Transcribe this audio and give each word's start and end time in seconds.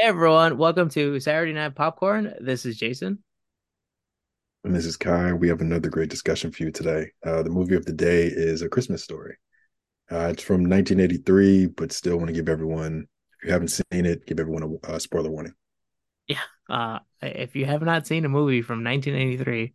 Hey 0.00 0.06
everyone, 0.06 0.56
welcome 0.56 0.88
to 0.88 1.20
Saturday 1.20 1.52
Night 1.52 1.74
Popcorn. 1.74 2.32
This 2.40 2.64
is 2.64 2.78
Jason. 2.78 3.22
And 4.64 4.74
this 4.74 4.86
is 4.86 4.96
Kye. 4.96 5.34
We 5.34 5.46
have 5.48 5.60
another 5.60 5.90
great 5.90 6.08
discussion 6.08 6.50
for 6.50 6.62
you 6.62 6.70
today. 6.70 7.10
Uh, 7.22 7.42
the 7.42 7.50
movie 7.50 7.74
of 7.74 7.84
the 7.84 7.92
day 7.92 8.24
is 8.24 8.62
A 8.62 8.68
Christmas 8.70 9.04
Story. 9.04 9.36
Uh, 10.10 10.30
it's 10.32 10.42
from 10.42 10.64
1983, 10.64 11.66
but 11.66 11.92
still 11.92 12.16
want 12.16 12.28
to 12.28 12.32
give 12.32 12.48
everyone, 12.48 13.08
if 13.40 13.44
you 13.44 13.52
haven't 13.52 13.68
seen 13.68 14.06
it, 14.06 14.24
give 14.24 14.40
everyone 14.40 14.80
a, 14.84 14.94
a 14.94 15.00
spoiler 15.00 15.30
warning. 15.30 15.52
Yeah. 16.26 16.38
Uh, 16.66 17.00
if 17.20 17.54
you 17.54 17.66
have 17.66 17.82
not 17.82 18.06
seen 18.06 18.24
a 18.24 18.30
movie 18.30 18.62
from 18.62 18.82
1983, 18.82 19.74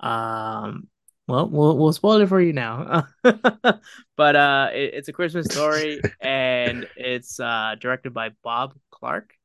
um, 0.00 0.88
well, 1.28 1.50
we'll 1.50 1.76
we'll 1.76 1.92
spoil 1.92 2.22
it 2.22 2.30
for 2.30 2.40
you 2.40 2.54
now. 2.54 3.08
but 3.22 4.36
uh, 4.36 4.70
it, 4.72 4.94
it's 4.94 5.08
a 5.08 5.12
Christmas 5.12 5.48
story, 5.48 6.00
and 6.22 6.88
it's 6.96 7.38
uh 7.38 7.74
directed 7.78 8.14
by 8.14 8.30
Bob 8.42 8.72
Clark. 8.90 9.35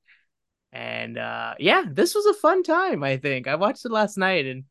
And 0.74 1.18
uh, 1.18 1.56
yeah, 1.60 1.84
this 1.90 2.16
was 2.16 2.26
a 2.26 2.34
fun 2.34 2.64
time. 2.64 3.04
I 3.04 3.18
think 3.18 3.48
I 3.48 3.56
watched 3.56 3.86
it 3.86 3.92
last 3.92 4.18
night, 4.18 4.46
and 4.46 4.64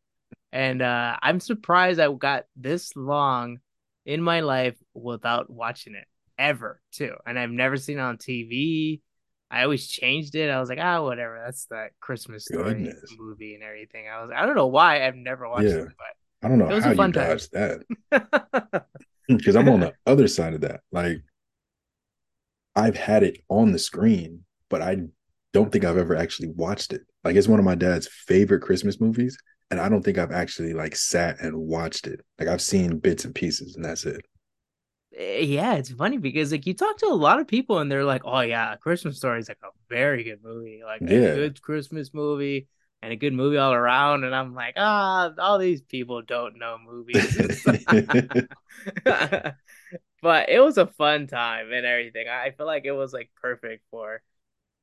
and 0.52 0.82
uh, 0.82 1.16
I'm 1.22 1.40
surprised 1.40 2.00
I 2.00 2.12
got 2.12 2.44
this 2.56 2.96
long 2.96 3.58
in 4.06 4.22
my 4.22 4.40
life 4.40 4.76
without 4.94 5.50
watching 5.50 5.94
it 5.94 6.06
ever 6.38 6.80
too. 6.92 7.14
And 7.26 7.38
I've 7.38 7.50
never 7.50 7.76
seen 7.76 7.98
it 7.98 8.02
on 8.02 8.16
TV. 8.16 9.00
I 9.50 9.64
always 9.64 9.86
changed 9.88 10.34
it. 10.36 10.48
I 10.48 10.60
was 10.60 10.68
like, 10.68 10.78
ah, 10.80 11.02
whatever. 11.02 11.42
That's 11.44 11.66
that 11.66 11.90
Christmas 12.00 12.44
story 12.44 12.92
movie 13.18 13.54
and 13.54 13.64
everything. 13.64 14.06
I 14.08 14.22
was, 14.22 14.30
I 14.34 14.46
don't 14.46 14.54
know 14.54 14.68
why 14.68 15.06
I've 15.06 15.16
never 15.16 15.48
watched 15.48 15.64
yeah. 15.64 15.82
it, 15.82 15.88
but 15.98 16.46
I 16.46 16.48
don't 16.48 16.58
know 16.58 16.80
how 16.80 16.90
you 16.90 17.12
dodged 17.12 17.52
that. 17.52 17.82
Because 19.28 19.54
I'm 19.54 19.68
on 19.68 19.80
the 19.80 19.94
other 20.06 20.26
side 20.26 20.54
of 20.54 20.62
that. 20.62 20.80
Like, 20.90 21.22
I've 22.74 22.96
had 22.96 23.22
it 23.22 23.44
on 23.48 23.70
the 23.70 23.78
screen, 23.78 24.44
but 24.68 24.82
I 24.82 25.02
don't 25.52 25.70
think 25.70 25.84
I've 25.84 25.96
ever 25.96 26.16
actually 26.16 26.48
watched 26.48 26.92
it. 26.92 27.02
Like, 27.24 27.36
it's 27.36 27.48
one 27.48 27.58
of 27.58 27.64
my 27.64 27.74
dad's 27.74 28.08
favorite 28.08 28.60
Christmas 28.60 29.00
movies, 29.00 29.36
and 29.70 29.80
I 29.80 29.88
don't 29.88 30.02
think 30.02 30.18
I've 30.18 30.32
actually 30.32 30.72
like 30.72 30.96
sat 30.96 31.40
and 31.40 31.56
watched 31.56 32.06
it. 32.06 32.20
Like, 32.38 32.48
I've 32.48 32.62
seen 32.62 32.98
bits 32.98 33.24
and 33.24 33.34
pieces, 33.34 33.76
and 33.76 33.84
that's 33.84 34.04
it. 34.04 34.24
Eh, 35.16 35.40
yeah, 35.40 35.74
it's 35.74 35.90
funny 35.90 36.18
because 36.18 36.52
like 36.52 36.66
you 36.66 36.74
talk 36.74 36.98
to 36.98 37.06
a 37.06 37.14
lot 37.14 37.40
of 37.40 37.48
people 37.48 37.78
and 37.78 37.90
they're 37.90 38.04
like, 38.04 38.22
"Oh 38.24 38.40
yeah, 38.40 38.76
Christmas 38.76 39.16
Story 39.16 39.40
is 39.40 39.48
like 39.48 39.58
a 39.64 39.70
very 39.88 40.22
good 40.22 40.40
movie, 40.42 40.82
like 40.84 41.00
yeah. 41.00 41.18
a 41.18 41.34
good 41.34 41.62
Christmas 41.62 42.14
movie." 42.14 42.68
and 43.02 43.12
a 43.12 43.16
good 43.16 43.32
movie 43.32 43.56
all 43.56 43.72
around. 43.72 44.24
And 44.24 44.34
I'm 44.34 44.54
like, 44.54 44.74
ah, 44.76 45.32
all 45.38 45.58
these 45.58 45.80
people 45.82 46.22
don't 46.22 46.58
know 46.58 46.76
movies. 46.84 47.64
but 50.22 50.48
it 50.48 50.60
was 50.60 50.78
a 50.78 50.86
fun 50.86 51.26
time 51.26 51.72
and 51.72 51.86
everything. 51.86 52.26
I 52.28 52.50
feel 52.50 52.66
like 52.66 52.84
it 52.84 52.92
was 52.92 53.12
like 53.12 53.30
perfect 53.40 53.84
for 53.90 54.22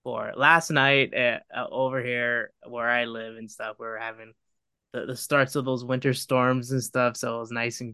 for 0.07 0.31
last 0.37 0.71
night 0.71 1.13
at, 1.13 1.43
uh, 1.53 1.67
over 1.69 2.01
here 2.01 2.53
where 2.65 2.87
I 2.87 3.03
live 3.03 3.35
and 3.35 3.51
stuff. 3.51 3.75
We 3.77 3.87
were 3.87 3.97
having 3.97 4.31
the, 4.93 5.05
the 5.05 5.17
starts 5.17 5.57
of 5.57 5.65
those 5.65 5.83
winter 5.83 6.13
storms 6.13 6.71
and 6.71 6.81
stuff, 6.81 7.17
so 7.17 7.35
it 7.35 7.39
was 7.41 7.51
nice 7.51 7.81
and 7.81 7.93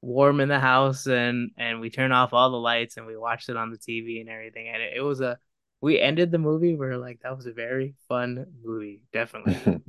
warm 0.00 0.40
in 0.40 0.48
the 0.48 0.58
house 0.58 1.06
and 1.06 1.52
and 1.56 1.80
we 1.80 1.88
turned 1.88 2.12
off 2.12 2.32
all 2.32 2.50
the 2.50 2.56
lights 2.56 2.96
and 2.96 3.06
we 3.06 3.16
watched 3.16 3.48
it 3.48 3.56
on 3.56 3.70
the 3.70 3.78
TV 3.78 4.20
and 4.20 4.28
everything 4.28 4.66
and 4.66 4.82
it, 4.82 4.94
it 4.96 5.02
was 5.02 5.20
a 5.20 5.38
we 5.80 6.00
ended 6.00 6.32
the 6.32 6.38
movie. 6.38 6.74
We 6.74 6.86
are 6.86 6.98
like, 6.98 7.20
that 7.22 7.36
was 7.36 7.46
a 7.46 7.52
very 7.52 7.94
fun 8.08 8.44
movie, 8.64 9.02
definitely. 9.12 9.82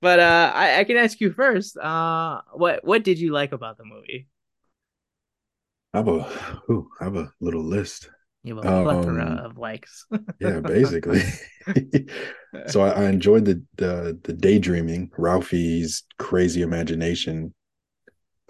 but 0.00 0.18
uh, 0.18 0.52
I, 0.54 0.78
I 0.78 0.84
can 0.84 0.96
ask 0.96 1.20
you 1.20 1.30
first. 1.30 1.76
Uh, 1.76 2.40
what 2.54 2.82
what 2.84 3.04
did 3.04 3.18
you 3.18 3.32
like 3.32 3.52
about 3.52 3.76
the 3.76 3.84
movie? 3.84 4.28
I 5.92 5.98
have 5.98 6.08
a 6.08 6.62
ooh, 6.70 6.88
I 7.00 7.04
have 7.04 7.16
a 7.16 7.30
little 7.40 7.64
list. 7.64 8.08
You 8.44 8.56
have 8.56 8.66
a 8.66 8.82
plethora 8.82 9.24
um, 9.24 9.38
of 9.38 9.56
likes. 9.56 10.06
yeah, 10.38 10.60
basically. 10.60 11.22
so 12.66 12.82
I, 12.82 12.90
I, 12.90 13.04
enjoyed 13.06 13.46
the, 13.46 13.62
the 13.76 14.20
the 14.22 14.34
daydreaming, 14.34 15.10
Ralphie's 15.16 16.02
crazy 16.18 16.60
imagination, 16.60 17.54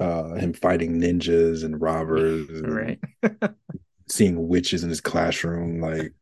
uh, 0.00 0.34
him 0.34 0.52
fighting 0.52 1.00
ninjas 1.00 1.62
and 1.62 1.80
robbers, 1.80 2.60
right? 2.62 2.98
seeing 4.08 4.48
witches 4.48 4.82
in 4.82 4.88
his 4.88 5.00
classroom. 5.00 5.80
Like, 5.80 6.12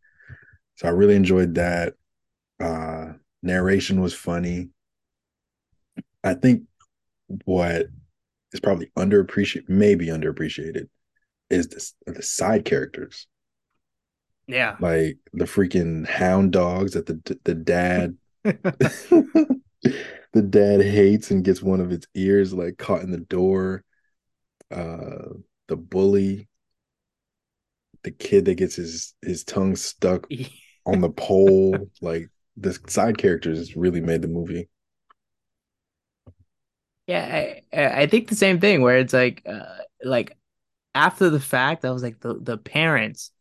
so 0.76 0.88
I 0.88 0.90
really 0.90 1.16
enjoyed 1.16 1.54
that. 1.54 1.94
Uh, 2.60 3.14
narration 3.42 4.02
was 4.02 4.12
funny. 4.12 4.68
I 6.22 6.34
think 6.34 6.64
what 7.46 7.86
is 8.52 8.60
probably 8.60 8.92
underappreciated, 8.98 9.70
maybe 9.70 10.08
underappreciated, 10.08 10.88
is 11.48 11.68
the, 11.68 12.12
the 12.12 12.22
side 12.22 12.66
characters. 12.66 13.26
Yeah, 14.46 14.78
like 14.78 15.18
the 15.32 15.44
freaking 15.44 16.06
hound 16.06 16.52
dogs 16.52 16.92
that 16.92 17.06
the 17.06 17.38
the 17.44 17.54
dad, 17.54 18.16
the 18.44 20.42
dad 20.48 20.82
hates 20.82 21.30
and 21.30 21.44
gets 21.44 21.62
one 21.62 21.80
of 21.80 21.92
its 21.92 22.06
ears 22.14 22.52
like 22.52 22.78
caught 22.78 23.02
in 23.02 23.10
the 23.10 23.18
door. 23.18 23.84
Uh, 24.70 25.34
the 25.68 25.76
bully 25.76 26.48
the 28.02 28.10
kid 28.10 28.44
that 28.46 28.56
gets 28.56 28.76
his 28.76 29.14
his 29.22 29.44
tongue 29.44 29.76
stuck 29.76 30.28
on 30.86 31.00
the 31.00 31.10
pole. 31.10 31.90
Like 32.00 32.30
the 32.56 32.78
side 32.88 33.18
characters 33.18 33.76
really 33.76 34.00
made 34.00 34.22
the 34.22 34.28
movie. 34.28 34.68
Yeah, 37.06 37.54
I 37.72 38.02
I 38.02 38.06
think 38.06 38.28
the 38.28 38.36
same 38.36 38.60
thing 38.60 38.82
where 38.82 38.98
it's 38.98 39.12
like 39.12 39.42
uh, 39.46 39.78
like 40.04 40.36
after 40.94 41.30
the 41.30 41.40
fact, 41.40 41.84
I 41.84 41.90
was 41.90 42.02
like 42.02 42.20
the 42.20 42.34
the 42.40 42.58
parents 42.58 43.32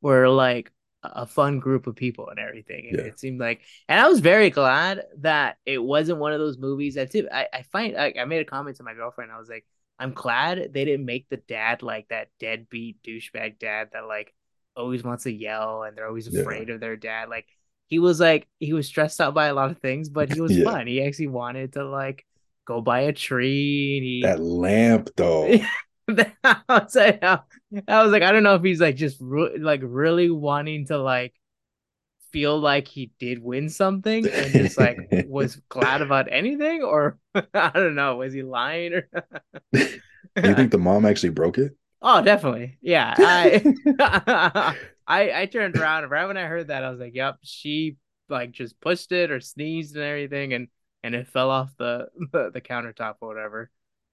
were 0.00 0.28
like 0.28 0.70
a 1.02 1.26
fun 1.26 1.60
group 1.60 1.86
of 1.86 1.96
people 1.96 2.28
and 2.28 2.38
everything. 2.38 2.88
And 2.90 2.98
yeah. 2.98 3.04
it 3.04 3.20
seemed 3.20 3.40
like, 3.40 3.60
and 3.88 4.00
I 4.00 4.08
was 4.08 4.20
very 4.20 4.50
glad 4.50 5.02
that 5.18 5.56
it 5.64 5.82
wasn't 5.82 6.18
one 6.18 6.32
of 6.32 6.40
those 6.40 6.58
movies 6.58 6.96
that 6.96 7.12
too. 7.12 7.28
I, 7.32 7.46
I 7.52 7.62
find 7.62 7.96
I, 7.96 8.14
I 8.18 8.24
made 8.24 8.40
a 8.40 8.44
comment 8.44 8.76
to 8.76 8.82
my 8.82 8.94
girlfriend. 8.94 9.30
I 9.30 9.38
was 9.38 9.48
like, 9.48 9.64
I'm 9.98 10.12
glad 10.12 10.72
they 10.72 10.84
didn't 10.84 11.06
make 11.06 11.28
the 11.28 11.36
dad 11.36 11.82
like 11.82 12.08
that 12.08 12.28
deadbeat 12.38 13.02
douchebag 13.02 13.58
dad 13.58 13.90
that 13.92 14.06
like 14.06 14.32
always 14.76 15.02
wants 15.02 15.24
to 15.24 15.32
yell 15.32 15.82
and 15.82 15.96
they're 15.96 16.06
always 16.06 16.32
afraid 16.32 16.68
yeah. 16.68 16.74
of 16.74 16.80
their 16.80 16.96
dad. 16.96 17.28
Like 17.28 17.46
he 17.86 17.98
was 17.98 18.20
like 18.20 18.46
he 18.60 18.72
was 18.72 18.86
stressed 18.86 19.20
out 19.20 19.34
by 19.34 19.46
a 19.46 19.54
lot 19.54 19.70
of 19.70 19.78
things, 19.78 20.08
but 20.08 20.32
he 20.32 20.40
was 20.40 20.56
yeah. 20.56 20.64
fun. 20.64 20.86
He 20.86 21.02
actually 21.02 21.28
wanted 21.28 21.72
to 21.72 21.84
like 21.84 22.24
go 22.64 22.80
buy 22.80 23.00
a 23.00 23.12
tree. 23.12 24.00
He... 24.00 24.22
That 24.22 24.40
lamp 24.40 25.10
though. 25.16 25.52
I, 26.08 26.56
was 26.68 26.94
like, 26.94 27.22
I 27.22 28.02
was 28.02 28.12
like, 28.12 28.22
I 28.22 28.32
don't 28.32 28.42
know 28.42 28.54
if 28.54 28.62
he's 28.62 28.80
like 28.80 28.96
just 28.96 29.18
re- 29.20 29.58
like 29.58 29.80
really 29.84 30.30
wanting 30.30 30.86
to 30.86 30.98
like 30.98 31.34
feel 32.32 32.58
like 32.58 32.88
he 32.88 33.10
did 33.18 33.42
win 33.42 33.68
something 33.68 34.26
and 34.26 34.52
just 34.52 34.78
like 34.78 34.98
was 35.10 35.56
glad 35.68 36.02
about 36.02 36.28
anything 36.30 36.82
or 36.82 37.18
I 37.54 37.70
don't 37.70 37.94
know, 37.94 38.16
was 38.16 38.32
he 38.32 38.42
lying 38.42 38.94
or 38.94 39.08
Do 39.72 39.88
you 40.42 40.54
think 40.54 40.70
the 40.70 40.78
mom 40.78 41.06
actually 41.06 41.30
broke 41.30 41.58
it? 41.58 41.76
Oh, 42.00 42.22
definitely. 42.22 42.78
Yeah. 42.80 43.14
I 43.18 43.74
I 45.06 45.40
I 45.42 45.46
turned 45.46 45.76
around 45.76 46.08
right 46.10 46.26
when 46.26 46.36
I 46.36 46.44
heard 46.44 46.68
that 46.68 46.84
I 46.84 46.90
was 46.90 47.00
like, 47.00 47.14
"Yep, 47.14 47.38
she 47.42 47.96
like 48.28 48.52
just 48.52 48.80
pushed 48.80 49.10
it 49.12 49.30
or 49.30 49.40
sneezed 49.40 49.96
and 49.96 50.04
everything 50.04 50.52
and 50.52 50.68
and 51.02 51.14
it 51.14 51.28
fell 51.28 51.50
off 51.50 51.72
the 51.76 52.08
the, 52.32 52.50
the 52.52 52.60
countertop 52.60 53.16
or 53.20 53.28
whatever." 53.28 53.70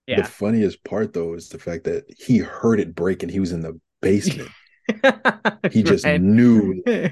Yeah. 0.08 0.22
The 0.22 0.28
funniest 0.28 0.84
part 0.84 1.14
though 1.14 1.34
is 1.34 1.50
the 1.50 1.60
fact 1.60 1.86
that 1.86 2.06
he 2.18 2.38
heard 2.38 2.80
it 2.80 2.94
break 2.94 3.24
and 3.24 3.32
he 3.32 3.40
was 3.40 3.52
in 3.52 3.62
the 3.62 3.80
basement. 4.02 4.50
he 5.72 5.82
just 5.82 6.06
right. 6.06 6.22
knew 6.22 6.84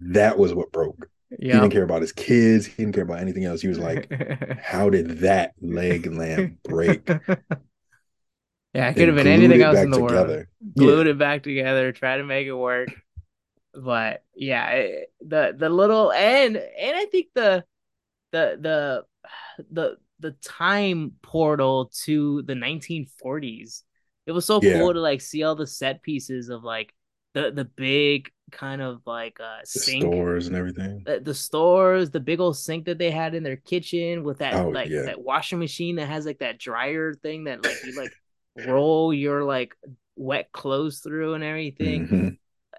that 0.00 0.38
was 0.38 0.54
what 0.54 0.70
broke. 0.72 1.08
He 1.40 1.48
didn't 1.48 1.70
care 1.70 1.82
about 1.82 2.02
his 2.02 2.12
kids. 2.12 2.66
He 2.66 2.74
didn't 2.82 2.94
care 2.94 3.04
about 3.04 3.20
anything 3.20 3.44
else. 3.44 3.62
He 3.62 3.68
was 3.68 3.78
like, 3.78 4.12
"How 4.62 4.90
did 4.90 5.20
that 5.20 5.54
leg 5.62 6.06
lamp 6.06 6.62
break?" 6.62 7.08
Yeah, 7.08 8.88
it 8.88 8.94
could 8.94 9.08
have 9.08 9.16
been 9.16 9.26
anything 9.26 9.62
else 9.62 9.78
in 9.78 9.90
the 9.90 10.00
together. 10.00 10.28
world. 10.28 10.46
Glued 10.76 11.06
yeah. 11.06 11.12
it 11.12 11.18
back 11.18 11.42
together, 11.42 11.92
try 11.92 12.18
to 12.18 12.24
make 12.24 12.46
it 12.46 12.52
work. 12.52 12.88
But 13.74 14.24
yeah, 14.34 14.68
it, 14.70 15.12
the 15.20 15.54
the 15.58 15.70
little 15.70 16.12
and 16.12 16.56
and 16.56 16.96
I 16.96 17.06
think 17.06 17.28
the 17.34 17.64
the 18.32 18.58
the 18.60 19.04
the 19.70 19.96
the 20.20 20.32
time 20.42 21.12
portal 21.22 21.90
to 22.04 22.42
the 22.42 22.54
1940s. 22.54 23.82
It 24.26 24.32
was 24.32 24.46
so 24.46 24.60
yeah. 24.62 24.78
cool 24.78 24.92
to 24.92 25.00
like 25.00 25.20
see 25.20 25.42
all 25.42 25.56
the 25.56 25.66
set 25.66 26.02
pieces 26.02 26.48
of 26.48 26.62
like 26.62 26.94
the 27.34 27.50
the 27.50 27.64
big 27.64 28.30
kind 28.52 28.82
of 28.82 29.00
like 29.06 29.40
uh 29.40 29.60
sink, 29.64 30.02
stores 30.02 30.46
and 30.46 30.56
everything. 30.56 31.02
The, 31.04 31.20
the, 31.20 31.34
stores, 31.34 32.10
the 32.10 32.20
big 32.20 32.38
old 32.38 32.56
sink 32.56 32.84
that 32.84 32.98
they 32.98 33.10
had 33.10 33.34
in 33.34 33.42
their 33.42 33.56
kitchen 33.56 34.22
with 34.22 34.38
that 34.38 34.54
oh, 34.54 34.68
like 34.68 34.90
yeah. 34.90 35.02
that 35.02 35.20
washing 35.20 35.58
machine 35.58 35.96
that 35.96 36.06
has 36.06 36.26
like 36.26 36.38
that 36.38 36.58
dryer 36.58 37.14
thing 37.14 37.44
that 37.44 37.64
like 37.64 37.76
you 37.84 37.96
like 37.96 38.12
roll 38.66 39.12
your 39.12 39.42
like 39.42 39.74
wet 40.14 40.52
clothes 40.52 41.00
through 41.00 41.34
and 41.34 41.42
everything. 41.42 42.06
Mm-hmm. 42.06 42.28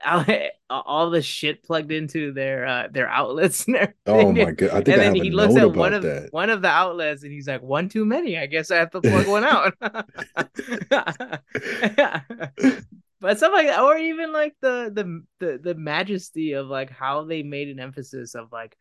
all 0.69 1.09
the 1.09 1.21
shit 1.21 1.63
plugged 1.63 1.91
into 1.91 2.33
their 2.33 2.65
uh 2.65 2.88
their 2.91 3.07
outlets 3.07 3.65
and 3.67 3.75
everything. 3.77 3.95
Oh 4.07 4.31
my 4.31 4.51
god! 4.51 4.69
I 4.69 4.73
think 4.75 4.88
and 4.89 5.01
I 5.01 5.03
then 5.05 5.15
he 5.15 5.31
looks 5.31 5.55
at 5.55 5.71
one 5.71 5.94
of 5.94 6.03
that. 6.03 6.33
one 6.33 6.50
of 6.50 6.61
the 6.61 6.67
outlets 6.69 7.23
and 7.23 7.31
he's 7.31 7.47
like, 7.47 7.61
"One 7.61 7.89
too 7.89 8.05
many. 8.05 8.38
I 8.38 8.45
guess 8.47 8.71
I 8.71 8.77
have 8.77 8.91
to 8.91 9.01
plug 9.01 9.27
one 9.27 9.44
out." 9.45 9.73
but 13.21 13.38
stuff 13.38 13.53
like 13.53 13.67
that, 13.67 13.79
or 13.81 13.97
even 13.97 14.31
like 14.33 14.55
the 14.61 14.91
the 14.94 15.23
the 15.39 15.57
the 15.61 15.75
majesty 15.75 16.53
of 16.53 16.67
like 16.67 16.89
how 16.89 17.23
they 17.23 17.44
made 17.44 17.69
an 17.69 17.79
emphasis 17.79 18.35
of 18.35 18.51
like 18.51 18.75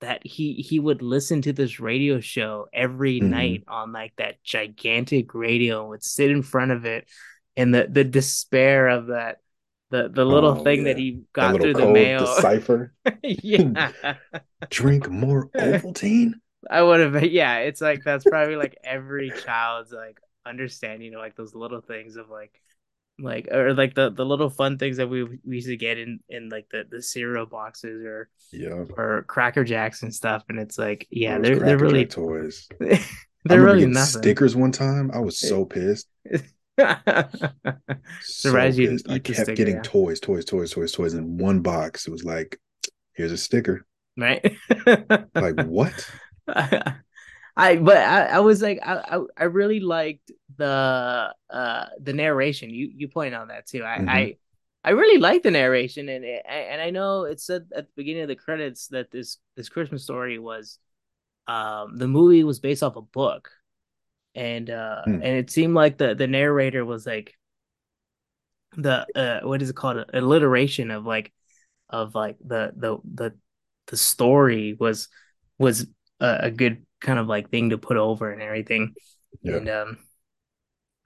that 0.00 0.24
he 0.26 0.54
he 0.54 0.78
would 0.78 1.02
listen 1.02 1.42
to 1.42 1.52
this 1.52 1.80
radio 1.80 2.20
show 2.20 2.66
every 2.72 3.20
Mhm. 3.20 3.30
night 3.30 3.64
on 3.68 3.92
like 3.92 4.12
that 4.16 4.42
gigantic 4.44 5.34
radio 5.34 5.80
and 5.80 5.90
would 5.90 6.04
sit 6.04 6.30
in 6.30 6.42
front 6.42 6.70
of 6.70 6.84
it 6.84 7.08
and 7.56 7.74
the 7.74 7.88
the 7.90 8.04
despair 8.04 8.88
of 8.88 9.08
that 9.08 9.38
the 9.90 10.08
the 10.08 10.24
little 10.24 10.52
Oh, 10.52 10.62
thing 10.62 10.82
yeah. 10.82 10.84
that 10.84 10.98
he 10.98 11.22
got 11.32 11.52
little 11.52 11.60
through 11.60 11.74
the 11.74 11.86
mail 11.86 12.20
decipher. 12.36 12.94
yeah 13.22 13.92
Drink 14.70 15.08
more 15.08 15.48
Ovaltine. 15.50 16.32
I 16.70 16.82
would 16.82 17.00
have 17.00 17.24
yeah 17.24 17.58
it's 17.58 17.80
like 17.80 18.02
that's 18.04 18.24
probably 18.24 18.56
like 18.56 18.76
every 18.84 19.30
child's 19.30 19.92
like 19.92 20.18
understanding 20.46 21.14
of 21.14 21.20
like 21.20 21.36
those 21.36 21.54
little 21.54 21.80
things 21.80 22.16
of 22.16 22.28
like 22.30 22.60
like 23.20 23.48
or 23.52 23.74
like 23.74 23.94
the 23.94 24.10
the 24.10 24.24
little 24.24 24.50
fun 24.50 24.78
things 24.78 24.96
that 24.98 25.08
we 25.08 25.24
we 25.24 25.56
used 25.56 25.68
to 25.68 25.76
get 25.76 25.98
in 25.98 26.20
in 26.28 26.48
like 26.50 26.68
the 26.70 26.84
the 26.90 27.02
cereal 27.02 27.46
boxes 27.46 28.04
or 28.04 28.28
Yeah. 28.52 28.84
or 28.96 29.24
cracker 29.28 29.64
jacks 29.64 30.02
and 30.02 30.14
stuff 30.14 30.44
and 30.48 30.58
it's 30.58 30.78
like 30.78 31.06
yeah 31.10 31.38
Those 31.38 31.58
they're 31.58 31.60
they're 31.60 31.78
really 31.78 32.06
toys. 32.06 32.68
They're 33.44 33.62
really 33.62 33.86
nothing 33.86 34.20
stickers 34.20 34.54
one 34.56 34.72
time. 34.72 35.10
I 35.14 35.20
was 35.20 35.38
so 35.38 35.64
pissed. 35.64 36.06
So 38.20 38.58
you 38.58 38.74
didn't. 38.74 39.02
I 39.08 39.18
kept 39.18 39.54
getting 39.54 39.80
toys, 39.82 40.20
toys, 40.20 40.44
toys, 40.44 40.72
toys, 40.72 40.92
toys 40.92 41.14
in 41.14 41.38
one 41.38 41.60
box. 41.60 42.06
It 42.06 42.10
was 42.10 42.24
like, 42.24 42.60
here's 43.14 43.32
a 43.32 43.38
sticker. 43.38 43.86
right 44.16 44.56
Like 45.34 45.54
what? 45.54 46.10
I 47.56 47.76
but 47.76 47.96
I, 47.96 48.24
I 48.26 48.40
was 48.40 48.62
like 48.62 48.78
I, 48.84 49.20
I 49.36 49.44
really 49.44 49.80
liked 49.80 50.30
the 50.56 51.34
uh 51.50 51.86
the 52.00 52.12
narration 52.12 52.70
you 52.70 52.90
you 52.94 53.08
point 53.08 53.34
on 53.34 53.48
that 53.48 53.66
too 53.66 53.84
I 53.84 53.96
Mhm. 53.96 54.06
I 54.06 54.36
I 54.84 54.90
really 54.90 55.20
like 55.20 55.42
the 55.42 55.50
narration 55.50 56.08
and 56.08 56.24
it, 56.24 56.44
and 56.48 56.80
I 56.80 56.90
know 56.90 57.24
it 57.24 57.40
said 57.40 57.66
at 57.74 57.86
the 57.86 57.92
beginning 57.96 58.22
of 58.22 58.28
the 58.28 58.36
credits 58.36 58.88
that 58.88 59.10
this 59.10 59.38
this 59.56 59.68
Christmas 59.68 60.04
story 60.04 60.38
was 60.38 60.78
um 61.48 61.96
the 61.98 62.08
movie 62.08 62.44
was 62.44 62.60
based 62.60 62.82
off 62.82 62.96
a 62.96 63.02
book 63.02 63.50
and 64.38 64.70
uh 64.70 65.06
Hmm. 65.06 65.20
and 65.20 65.36
it 65.38 65.50
seemed 65.50 65.74
like 65.74 65.98
the 65.98 66.14
the 66.14 66.28
narrator 66.28 66.84
was 66.84 67.06
like 67.06 67.34
the 68.76 69.06
uh 69.14 69.40
what 69.46 69.62
is 69.62 69.70
it 69.70 69.76
called 69.76 70.04
alliteration 70.12 70.90
of 70.90 71.04
like 71.04 71.32
of 71.90 72.14
like 72.14 72.36
the 72.44 72.72
the 72.76 72.98
the 73.14 73.36
the 73.88 73.96
story 73.96 74.74
was 74.78 75.08
was 75.58 75.86
a, 76.20 76.38
a 76.44 76.50
good 76.50 76.86
kind 77.00 77.18
of 77.18 77.26
like 77.28 77.50
thing 77.50 77.70
to 77.70 77.78
put 77.78 77.96
over 77.96 78.32
and 78.32 78.42
everything 78.42 78.94
Yeah. 79.42 79.60
and 79.60 79.68
um 79.68 79.98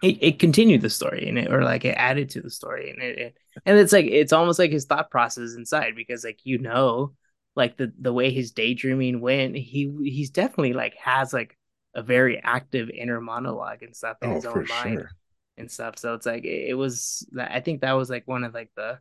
it, 0.02 0.18
it 0.20 0.38
continued 0.38 0.82
the 0.82 0.90
story 0.90 1.28
and 1.28 1.38
it 1.38 1.52
or 1.52 1.62
like 1.62 1.84
it 1.84 1.94
added 1.96 2.30
to 2.30 2.40
the 2.40 2.50
story 2.50 2.90
and 2.90 3.02
it, 3.02 3.18
it 3.18 3.34
and 3.64 3.78
it's 3.78 3.92
like 3.92 4.06
it's 4.06 4.32
almost 4.32 4.58
like 4.58 4.70
his 4.72 4.84
thought 4.86 5.10
process 5.10 5.54
inside 5.54 5.94
because 5.94 6.24
like 6.24 6.40
you 6.44 6.58
know 6.58 7.12
like 7.54 7.76
the 7.76 7.92
the 8.00 8.12
way 8.12 8.30
his 8.32 8.50
daydreaming 8.52 9.20
went 9.20 9.54
he 9.56 9.92
he's 10.02 10.30
definitely 10.30 10.72
like 10.72 10.94
has 10.96 11.32
like 11.32 11.56
a 11.94 12.02
very 12.02 12.38
active 12.42 12.90
inner 12.90 13.20
monologue 13.20 13.82
and 13.82 13.94
stuff 13.94 14.16
in 14.22 14.30
Oh, 14.30 14.34
his 14.34 14.44
own 14.46 14.66
mind 14.66 14.98
sure. 15.00 15.10
and 15.58 15.70
stuff 15.70 15.98
so 15.98 16.14
it's 16.14 16.26
like 16.26 16.44
it, 16.44 16.70
it 16.70 16.74
was 16.74 17.26
i 17.38 17.60
think 17.60 17.80
that 17.82 17.92
was 17.92 18.10
like 18.10 18.26
one 18.26 18.44
of 18.44 18.54
like 18.54 18.70
the 18.76 18.98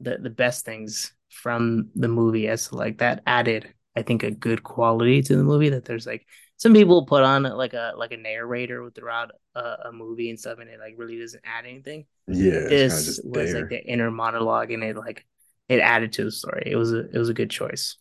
the 0.00 0.18
the 0.18 0.30
best 0.30 0.64
things 0.64 1.12
from 1.30 1.90
the 1.94 2.08
movie 2.08 2.48
as 2.48 2.72
like 2.72 2.98
that 2.98 3.22
added 3.26 3.72
i 3.96 4.02
think 4.02 4.22
a 4.22 4.30
good 4.30 4.62
quality 4.62 5.22
to 5.22 5.36
the 5.36 5.42
movie 5.42 5.70
that 5.70 5.84
there's 5.84 6.06
like 6.06 6.26
some 6.56 6.72
people 6.74 7.06
put 7.06 7.22
on 7.22 7.42
like 7.44 7.74
a 7.74 7.92
like 7.96 8.12
a 8.12 8.16
narrator 8.16 8.88
throughout 8.94 9.30
a, 9.54 9.60
a 9.86 9.92
movie 9.92 10.30
and 10.30 10.38
stuff 10.40 10.58
and 10.58 10.70
it 10.70 10.78
like 10.80 10.94
really 10.96 11.18
doesn't 11.18 11.42
add 11.44 11.66
anything 11.66 12.06
Yeah. 12.26 12.68
It's 12.68 12.84
kind 12.84 13.06
of 13.06 13.06
this 13.06 13.20
was 13.24 13.52
there. 13.52 13.60
like 13.60 13.68
the 13.68 13.84
inner 13.84 14.10
monologue 14.10 14.70
and 14.70 14.82
it 14.84 14.96
like 14.96 15.26
it 15.68 15.80
added 15.80 16.12
to 16.14 16.24
the 16.24 16.32
story 16.32 16.62
it 16.66 16.76
was 16.76 16.92
a 16.92 17.08
it 17.10 17.18
was 17.18 17.28
a 17.28 17.34
good 17.34 17.50
choice 17.50 17.96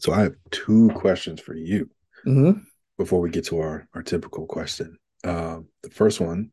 So 0.00 0.12
I 0.12 0.20
have 0.22 0.34
two 0.50 0.90
questions 0.94 1.40
for 1.40 1.54
you 1.54 1.90
mm-hmm. 2.26 2.60
Before 2.98 3.20
we 3.20 3.30
get 3.30 3.46
to 3.46 3.60
our 3.60 3.88
our 3.94 4.02
typical 4.02 4.46
question. 4.46 4.98
Um, 5.24 5.68
the 5.82 5.90
first 5.90 6.20
one 6.20 6.52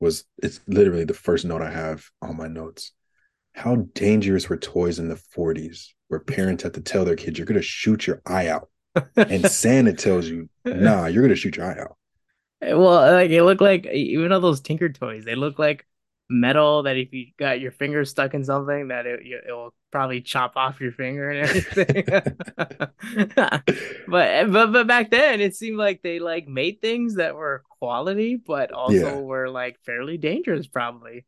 was 0.00 0.24
it's 0.42 0.60
literally 0.68 1.04
the 1.04 1.14
first 1.14 1.44
note 1.44 1.62
I 1.62 1.70
have 1.70 2.04
on 2.22 2.36
my 2.36 2.48
notes. 2.48 2.92
How 3.54 3.76
dangerous 3.94 4.48
were 4.48 4.56
toys 4.56 4.98
in 4.98 5.08
the 5.08 5.20
40s 5.36 5.88
where 6.08 6.20
parents 6.20 6.62
had 6.62 6.74
to 6.74 6.80
tell 6.80 7.04
their 7.04 7.16
kids 7.16 7.38
you're 7.38 7.46
gonna 7.46 7.62
shoot 7.62 8.06
your 8.06 8.22
eye 8.26 8.48
out? 8.48 8.68
And 9.16 9.46
Santa 9.50 9.92
tells 9.92 10.28
you, 10.28 10.48
nah, 10.64 11.06
you're 11.06 11.22
gonna 11.22 11.36
shoot 11.36 11.56
your 11.56 11.66
eye 11.66 11.80
out. 11.80 11.96
well 12.62 13.12
like 13.12 13.30
it 13.30 13.42
looked 13.42 13.60
like 13.60 13.86
even 13.86 14.32
all 14.32 14.40
those 14.40 14.60
tinker 14.60 14.88
toys 14.88 15.24
they 15.24 15.34
look 15.36 15.58
like 15.58 15.86
metal 16.30 16.82
that 16.84 16.96
if 16.96 17.12
you 17.12 17.26
got 17.38 17.60
your 17.60 17.72
finger 17.72 18.04
stuck 18.04 18.34
in 18.34 18.44
something 18.44 18.88
that 18.88 19.06
it, 19.06 19.20
it 19.24 19.52
will 19.52 19.74
probably 19.90 20.20
chop 20.20 20.56
off 20.56 20.80
your 20.80 20.92
finger 20.92 21.30
and 21.30 21.40
everything 21.40 22.04
but 24.06 24.50
but 24.52 24.72
but 24.72 24.86
back 24.86 25.10
then 25.10 25.40
it 25.40 25.54
seemed 25.54 25.76
like 25.78 26.02
they 26.02 26.18
like 26.18 26.48
made 26.48 26.80
things 26.80 27.16
that 27.16 27.34
were 27.34 27.62
quality 27.78 28.36
but 28.36 28.72
also 28.72 29.08
Yeah. 29.08 29.20
were 29.20 29.48
like 29.48 29.78
fairly 29.84 30.18
dangerous 30.18 30.66
probably 30.66 31.24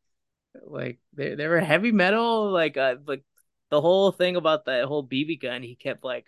like 0.67 0.99
they, 1.15 1.35
they 1.35 1.49
were 1.49 1.61
heavy 1.61 1.93
metal 1.93 2.51
like 2.51 2.77
uh 2.77 2.97
like 3.07 3.25
the 3.71 3.81
whole 3.81 4.13
thing 4.13 4.37
about 4.37 4.67
that 4.67 4.85
whole 4.87 5.07
bb 5.07 5.41
gun 5.41 5.63
he 5.63 5.77
kept 5.77 6.05
like 6.05 6.27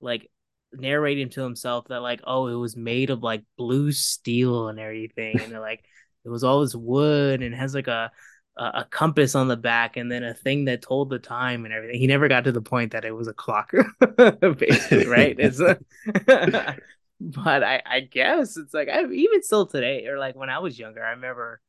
like 0.00 0.30
narrating 0.72 1.30
to 1.30 1.42
himself 1.42 1.86
that 1.88 2.00
like 2.02 2.20
oh 2.24 2.48
it 2.48 2.54
was 2.54 2.76
made 2.76 3.10
of 3.10 3.22
like 3.22 3.44
blue 3.58 3.92
steel 3.92 4.68
and 4.68 4.80
everything 4.80 5.42
and 5.42 5.52
like 5.54 5.84
it 6.24 6.28
was 6.28 6.44
all 6.44 6.60
this 6.60 6.74
wood 6.74 7.42
and 7.42 7.54
has 7.54 7.74
like 7.74 7.88
a 7.88 8.10
a 8.56 8.84
compass 8.90 9.34
on 9.34 9.48
the 9.48 9.56
back 9.56 9.96
and 9.96 10.12
then 10.12 10.22
a 10.22 10.34
thing 10.34 10.66
that 10.66 10.82
told 10.82 11.08
the 11.08 11.18
time 11.18 11.64
and 11.64 11.72
everything. 11.72 11.98
He 11.98 12.06
never 12.06 12.28
got 12.28 12.44
to 12.44 12.52
the 12.52 12.60
point 12.60 12.92
that 12.92 13.04
it 13.04 13.12
was 13.12 13.26
a 13.26 13.32
clock, 13.32 13.72
basically, 14.58 15.06
right? 15.06 15.34
It's 15.38 15.58
a, 15.58 15.78
but 17.20 17.62
I 17.62 17.82
I 17.84 18.00
guess 18.00 18.56
it's 18.56 18.74
like 18.74 18.88
I 18.88 19.04
even 19.06 19.42
still 19.42 19.66
today 19.66 20.06
or 20.06 20.18
like 20.18 20.36
when 20.36 20.50
I 20.50 20.58
was 20.58 20.78
younger, 20.78 21.02
I 21.04 21.10
remember 21.12 21.60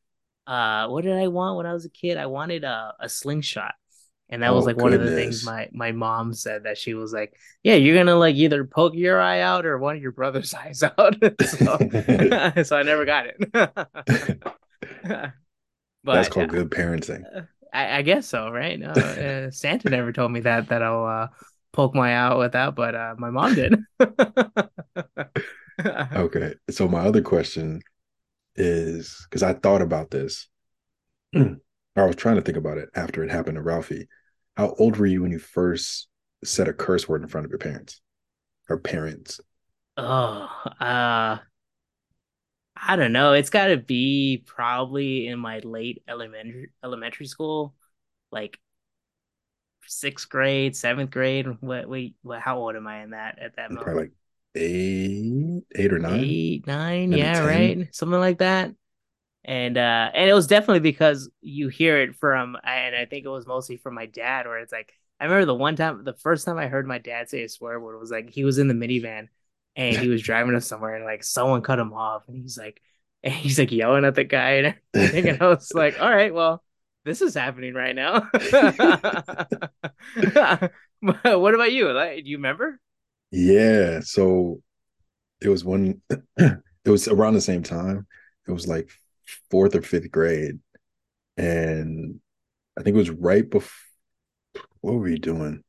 uh 0.45 0.87
what 0.87 1.03
did 1.05 1.13
I 1.13 1.27
want 1.29 1.57
when 1.57 1.65
I 1.65 1.73
was 1.73 1.85
a 1.85 1.89
kid? 1.89 2.17
I 2.17 2.25
wanted 2.25 2.63
a 2.63 2.93
a 2.99 3.07
slingshot. 3.09 3.75
And 4.33 4.43
that 4.43 4.53
was 4.53 4.65
Oh, 4.65 4.67
like 4.67 4.77
one 4.77 4.93
of 4.93 5.01
the 5.01 5.11
things 5.11 5.43
my 5.43 5.69
my 5.73 5.91
mom 5.91 6.33
said 6.33 6.63
that 6.63 6.77
she 6.77 6.93
was 6.95 7.13
like, 7.13 7.33
"Yeah, 7.63 7.75
you're 7.75 7.95
gonna 7.95 8.15
like 8.15 8.35
either 8.35 8.65
poke 8.65 8.95
your 8.95 9.21
eye 9.21 9.41
out 9.41 9.65
or 9.65 9.77
one 9.77 9.95
of 9.95 10.01
your 10.01 10.11
brother's 10.11 10.53
eyes 10.55 10.83
out." 10.83 10.97
so, 11.45 11.77
so 12.63 12.77
I 12.77 12.83
never 12.83 13.05
got 13.05 13.27
it. 13.27 13.37
but 13.53 15.33
That's 16.05 16.29
called 16.29 16.49
good 16.49 16.69
parenting. 16.71 17.23
I, 17.73 17.97
I 17.97 18.01
guess 18.01 18.27
so, 18.27 18.49
right? 18.51 18.79
No, 18.79 18.89
uh, 18.89 19.51
Santa 19.51 19.89
never 19.89 20.11
told 20.11 20.31
me 20.31 20.41
that 20.41 20.69
that 20.69 20.83
I'll 20.83 21.05
uh, 21.05 21.27
poke 21.71 21.95
my 21.95 22.11
eye 22.11 22.15
out 22.15 22.39
with 22.39 22.53
that, 22.53 22.75
but 22.75 22.95
uh, 22.95 23.15
my 23.17 23.29
mom 23.29 23.55
did. 23.55 23.75
Okay. 26.15 26.53
So 26.69 26.87
my 26.87 26.99
other 26.99 27.21
question 27.21 27.81
is 28.55 29.25
because 29.29 29.43
I 29.43 29.53
thought 29.53 29.81
about 29.81 30.11
this. 30.11 30.47
I 31.35 32.05
was 32.05 32.15
trying 32.15 32.35
to 32.37 32.41
think 32.41 32.57
about 32.57 32.77
it 32.79 32.89
after 32.95 33.23
it 33.23 33.31
happened 33.31 33.55
to 33.57 33.61
Ralphie. 33.61 34.07
How 34.55 34.75
old 34.77 34.97
were 34.97 35.05
you 35.05 35.21
when 35.21 35.31
you 35.31 35.39
first 35.39 36.07
said 36.43 36.67
a 36.67 36.73
curse 36.73 37.07
word 37.07 37.21
in 37.21 37.27
front 37.27 37.45
of 37.45 37.51
your 37.51 37.59
parents 37.59 38.01
or 38.69 38.77
parents? 38.77 39.39
oh, 39.97 40.49
uh, 40.79 41.37
I 42.75 42.95
don't 42.95 43.13
know. 43.13 43.33
It's 43.33 43.49
got 43.49 43.67
to 43.67 43.77
be 43.77 44.43
probably 44.45 45.27
in 45.27 45.39
my 45.39 45.59
late 45.59 46.03
elementary 46.07 46.71
elementary 46.83 47.27
school, 47.27 47.75
like 48.31 48.59
sixth 49.85 50.29
grade, 50.29 50.75
seventh 50.75 51.11
grade. 51.11 51.47
What? 51.61 51.87
Wait, 51.87 52.15
what? 52.21 52.41
How 52.41 52.57
old 52.57 52.75
am 52.75 52.87
I 52.87 53.03
in 53.03 53.11
that 53.11 53.39
at 53.39 53.55
that 53.55 53.71
moment? 53.71 53.85
Probably 53.85 54.03
like 54.03 54.11
eight, 54.55 55.63
eight 55.75 55.93
or 55.93 55.99
nine. 55.99 56.19
eight, 56.19 56.67
nine, 56.67 57.11
yeah, 57.11 57.33
10. 57.33 57.45
right, 57.45 57.87
something 57.91 58.19
like 58.19 58.39
that. 58.39 58.73
And 59.45 59.77
uh, 59.77 60.09
and 60.13 60.29
it 60.29 60.33
was 60.33 60.47
definitely 60.47 60.79
because 60.79 61.29
you 61.41 61.67
hear 61.67 61.99
it 61.99 62.15
from, 62.15 62.57
and 62.63 62.95
I 62.95 63.05
think 63.05 63.25
it 63.25 63.29
was 63.29 63.45
mostly 63.45 63.77
from 63.77 63.93
my 63.93 64.05
dad, 64.05 64.45
where 64.45 64.59
it's 64.59 64.71
like 64.71 64.93
I 65.19 65.25
remember 65.25 65.45
the 65.45 65.55
one 65.55 65.75
time, 65.75 66.03
the 66.03 66.13
first 66.13 66.45
time 66.45 66.57
I 66.57 66.67
heard 66.67 66.87
my 66.87 66.97
dad 66.97 67.29
say 67.29 67.43
a 67.43 67.49
swear 67.49 67.79
word 67.79 67.99
was 67.99 68.11
like 68.11 68.29
he 68.29 68.45
was 68.45 68.57
in 68.57 68.67
the 68.69 68.73
minivan 68.73 69.27
and 69.75 69.97
he 69.97 70.07
was 70.07 70.21
driving 70.23 70.55
us 70.55 70.67
somewhere, 70.67 70.95
and 70.95 71.05
like 71.05 71.23
someone 71.23 71.61
cut 71.61 71.79
him 71.79 71.93
off, 71.93 72.27
and 72.27 72.37
he's 72.41 72.57
like, 72.57 72.81
and 73.23 73.33
he's 73.33 73.59
like 73.59 73.71
yelling 73.71 74.05
at 74.05 74.15
the 74.15 74.23
guy 74.23 74.51
and 74.51 74.75
everything, 74.93 75.29
and 75.29 75.41
I 75.41 75.47
was 75.47 75.71
like, 75.75 76.01
all 76.01 76.09
right, 76.09 76.33
well, 76.33 76.63
this 77.05 77.21
is 77.21 77.33
happening 77.33 77.73
right 77.73 77.95
now. 77.95 78.29
What 81.01 81.53
about 81.53 81.73
you? 81.73 81.91
Like, 81.91 82.23
do 82.23 82.29
you 82.29 82.37
remember? 82.37 82.79
Yeah. 83.31 83.99
So 84.01 84.61
it 85.41 85.49
was 85.49 85.65
one, 85.65 86.01
it 86.37 86.61
was 86.85 87.07
around 87.07 87.33
the 87.33 87.41
same 87.41 87.63
time. 87.63 88.07
It 88.47 88.51
was 88.51 88.67
like 88.67 88.89
fourth 89.49 89.75
or 89.75 89.81
fifth 89.81 90.11
grade. 90.11 90.59
And 91.37 92.19
I 92.77 92.83
think 92.83 92.95
it 92.95 92.99
was 92.99 93.09
right 93.09 93.49
before, 93.49 93.71
what 94.81 94.93
were 94.93 94.99
we 94.99 95.17
doing? 95.17 95.63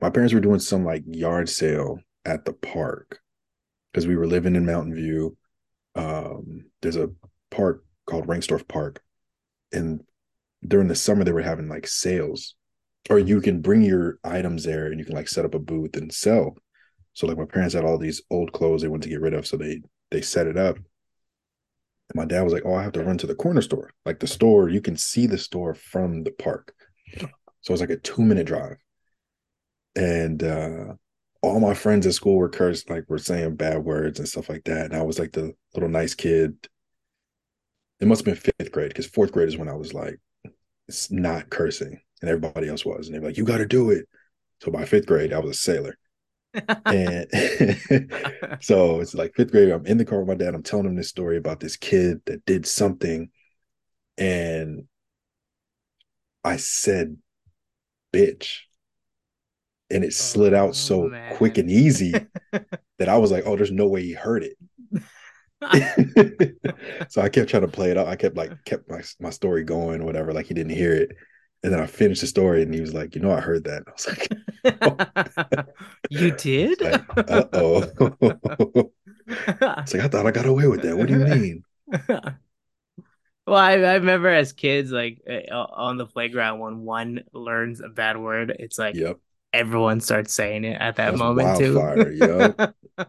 My 0.00 0.10
parents 0.10 0.34
were 0.34 0.40
doing 0.40 0.60
some 0.60 0.84
like 0.84 1.04
yard 1.06 1.48
sale 1.48 1.98
at 2.24 2.44
the 2.44 2.52
park 2.52 3.20
because 3.92 4.06
we 4.06 4.16
were 4.16 4.26
living 4.26 4.56
in 4.56 4.66
Mountain 4.66 4.94
View. 4.94 5.36
Um, 5.94 6.66
there's 6.82 6.96
a 6.96 7.10
park 7.50 7.84
called 8.06 8.26
Rengstorff 8.26 8.68
Park. 8.68 9.02
And 9.72 10.02
during 10.66 10.88
the 10.88 10.94
summer 10.94 11.24
they 11.24 11.32
were 11.32 11.42
having 11.42 11.68
like 11.68 11.86
sales, 11.86 12.54
or 13.08 13.18
you 13.18 13.40
can 13.40 13.62
bring 13.62 13.82
your 13.82 14.18
items 14.24 14.64
there 14.64 14.86
and 14.86 14.98
you 14.98 15.04
can 15.04 15.14
like 15.14 15.28
set 15.28 15.44
up 15.44 15.54
a 15.54 15.58
booth 15.58 15.96
and 15.96 16.12
sell. 16.12 16.56
So 17.14 17.26
like 17.26 17.38
my 17.38 17.46
parents 17.46 17.74
had 17.74 17.84
all 17.84 17.98
these 17.98 18.22
old 18.30 18.52
clothes 18.52 18.82
they 18.82 18.88
wanted 18.88 19.04
to 19.04 19.08
get 19.10 19.20
rid 19.20 19.32
of, 19.32 19.46
so 19.46 19.56
they 19.56 19.80
they 20.10 20.20
set 20.20 20.46
it 20.46 20.58
up. 20.58 20.76
My 22.16 22.24
dad 22.24 22.42
was 22.42 22.52
like, 22.52 22.64
"Oh, 22.64 22.74
I 22.74 22.82
have 22.82 22.92
to 22.92 23.04
run 23.04 23.18
to 23.18 23.26
the 23.26 23.34
corner 23.34 23.62
store. 23.62 23.92
Like 24.04 24.20
the 24.20 24.26
store, 24.26 24.68
you 24.68 24.80
can 24.80 24.96
see 24.96 25.26
the 25.26 25.38
store 25.38 25.74
from 25.74 26.24
the 26.24 26.32
park." 26.32 26.74
So 27.60 27.72
it 27.72 27.74
was 27.74 27.80
like 27.80 27.90
a 27.90 27.96
two 27.96 28.22
minute 28.22 28.46
drive, 28.46 28.78
and 29.94 30.42
uh, 30.42 30.94
all 31.42 31.60
my 31.60 31.74
friends 31.74 32.06
at 32.06 32.14
school 32.14 32.36
were 32.36 32.48
cursed, 32.48 32.90
like 32.90 33.08
were 33.08 33.18
saying 33.18 33.56
bad 33.56 33.84
words 33.84 34.18
and 34.18 34.28
stuff 34.28 34.48
like 34.48 34.64
that. 34.64 34.86
And 34.86 34.96
I 34.96 35.02
was 35.02 35.18
like 35.18 35.32
the 35.32 35.54
little 35.74 35.88
nice 35.88 36.14
kid. 36.14 36.56
It 38.00 38.08
must 38.08 38.24
have 38.24 38.26
been 38.26 38.52
fifth 38.58 38.72
grade 38.72 38.88
because 38.88 39.06
fourth 39.06 39.32
grade 39.32 39.48
is 39.48 39.56
when 39.56 39.68
I 39.68 39.74
was 39.74 39.94
like, 39.94 40.18
it's 40.88 41.10
not 41.10 41.50
cursing, 41.50 42.00
and 42.20 42.30
everybody 42.30 42.68
else 42.68 42.84
was, 42.84 43.06
and 43.06 43.14
they 43.14 43.20
were 43.20 43.28
like, 43.28 43.38
"You 43.38 43.44
got 43.44 43.58
to 43.58 43.66
do 43.66 43.90
it." 43.90 44.08
So 44.62 44.70
by 44.70 44.84
fifth 44.84 45.06
grade, 45.06 45.32
I 45.32 45.38
was 45.38 45.50
a 45.50 45.54
sailor. 45.60 45.96
And 46.88 47.28
so 48.60 49.00
it's 49.00 49.14
like 49.14 49.34
fifth 49.34 49.50
grade. 49.52 49.70
I'm 49.70 49.86
in 49.86 49.98
the 49.98 50.04
car 50.04 50.18
with 50.20 50.28
my 50.28 50.34
dad. 50.34 50.54
I'm 50.54 50.62
telling 50.62 50.86
him 50.86 50.96
this 50.96 51.08
story 51.08 51.36
about 51.36 51.60
this 51.60 51.76
kid 51.76 52.20
that 52.26 52.44
did 52.46 52.66
something, 52.66 53.30
and 54.18 54.86
I 56.44 56.56
said, 56.56 57.18
"Bitch," 58.12 58.64
and 59.90 60.04
it 60.04 60.12
slid 60.12 60.54
Oh, 60.54 60.54
out 60.54 60.74
so 60.76 61.10
man. 61.10 61.28
quick 61.28 61.58
and 61.58 61.70
easy 61.70 62.26
that 62.98 63.08
I 63.08 63.18
was 63.18 63.30
like, 63.32 63.44
"Oh, 63.46 63.56
there's 63.56 63.72
no 63.72 63.88
way 63.88 64.02
he 64.02 64.12
heard 64.14 64.44
it." 64.44 64.58
so 67.08 67.22
I 67.22 67.28
kept 67.28 67.50
trying 67.50 67.62
to 67.62 67.68
play 67.68 67.90
it 67.90 67.98
out. 67.98 68.08
I 68.08 68.16
kept 68.16 68.36
like 68.36 68.52
kept 68.64 68.88
my 68.90 69.02
my 69.20 69.30
story 69.30 69.64
going, 69.64 70.04
whatever. 70.04 70.32
Like 70.32 70.46
he 70.46 70.54
didn't 70.54 70.72
hear 70.76 70.94
it, 70.94 71.16
and 71.62 71.72
then 71.72 71.80
I 71.80 71.86
finished 71.86 72.20
the 72.20 72.26
story, 72.26 72.62
and 72.62 72.72
he 72.72 72.80
was 72.80 72.94
like, 72.94 73.14
"You 73.14 73.20
know, 73.20 73.32
I 73.32 73.40
heard 73.40 73.64
that." 73.64 73.84
I 73.86 73.92
was 73.92 74.06
like, 74.06 75.68
you 76.10 76.30
did? 76.32 76.80
like 76.80 77.02
"Uh 77.28 77.44
oh." 77.52 78.90
it's 79.28 79.94
like 79.94 80.02
I 80.02 80.08
thought 80.08 80.26
I 80.26 80.30
got 80.30 80.46
away 80.46 80.66
with 80.66 80.82
that. 80.82 80.96
What 80.96 81.08
do 81.08 81.14
you 81.14 81.24
mean? 81.24 81.64
well, 82.08 83.56
I, 83.56 83.72
I 83.74 83.94
remember 83.94 84.28
as 84.28 84.52
kids, 84.52 84.90
like 84.90 85.22
uh, 85.28 85.54
on 85.54 85.96
the 85.96 86.06
playground, 86.06 86.60
when 86.60 86.80
one 86.80 87.24
learns 87.32 87.80
a 87.80 87.88
bad 87.88 88.16
word, 88.16 88.54
it's 88.58 88.78
like 88.78 88.94
Yep, 88.96 89.18
everyone 89.52 90.00
starts 90.00 90.32
saying 90.32 90.64
it 90.64 90.80
at 90.80 90.96
that 90.96 91.10
that's 91.10 91.18
moment 91.18 91.56
wildfire. 91.60 92.12
Yep. 92.12 92.56
too. 92.98 93.06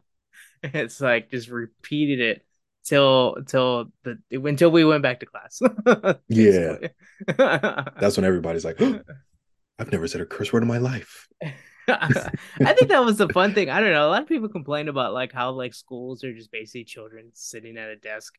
it's 0.63 1.01
like 1.01 1.30
just 1.30 1.50
repeated 1.50 2.20
it 2.20 2.47
till 2.88 3.38
till 3.48 3.91
the 4.03 4.17
until 4.32 4.72
we 4.72 4.86
went 4.86 5.03
back 5.03 5.20
to 5.22 5.25
class. 5.25 5.62
Yeah. 6.27 6.77
That's 7.27 8.17
when 8.17 8.25
everybody's 8.25 8.65
like, 8.65 8.82
oh, 8.82 9.01
"I've 9.79 9.91
never 9.91 10.08
said 10.08 10.22
a 10.22 10.25
curse 10.25 10.53
word 10.53 10.63
in 10.63 10.70
my 10.70 10.77
life." 10.79 11.27
I 11.88 12.74
think 12.74 12.89
that 12.89 13.03
was 13.06 13.17
the 13.17 13.29
fun 13.29 13.53
thing. 13.53 13.70
I 13.70 13.79
don't 13.79 13.91
know. 13.91 14.08
A 14.08 14.12
lot 14.12 14.22
of 14.22 14.27
people 14.27 14.50
complain 14.50 14.88
about 14.89 15.13
like 15.13 15.32
how 15.32 15.51
like 15.51 15.74
schools 15.74 16.24
are 16.24 16.34
just 16.34 16.51
basically 16.51 16.84
children 16.84 17.32
sitting 17.34 17.77
at 17.77 17.89
a 17.89 17.96
desk 17.96 18.34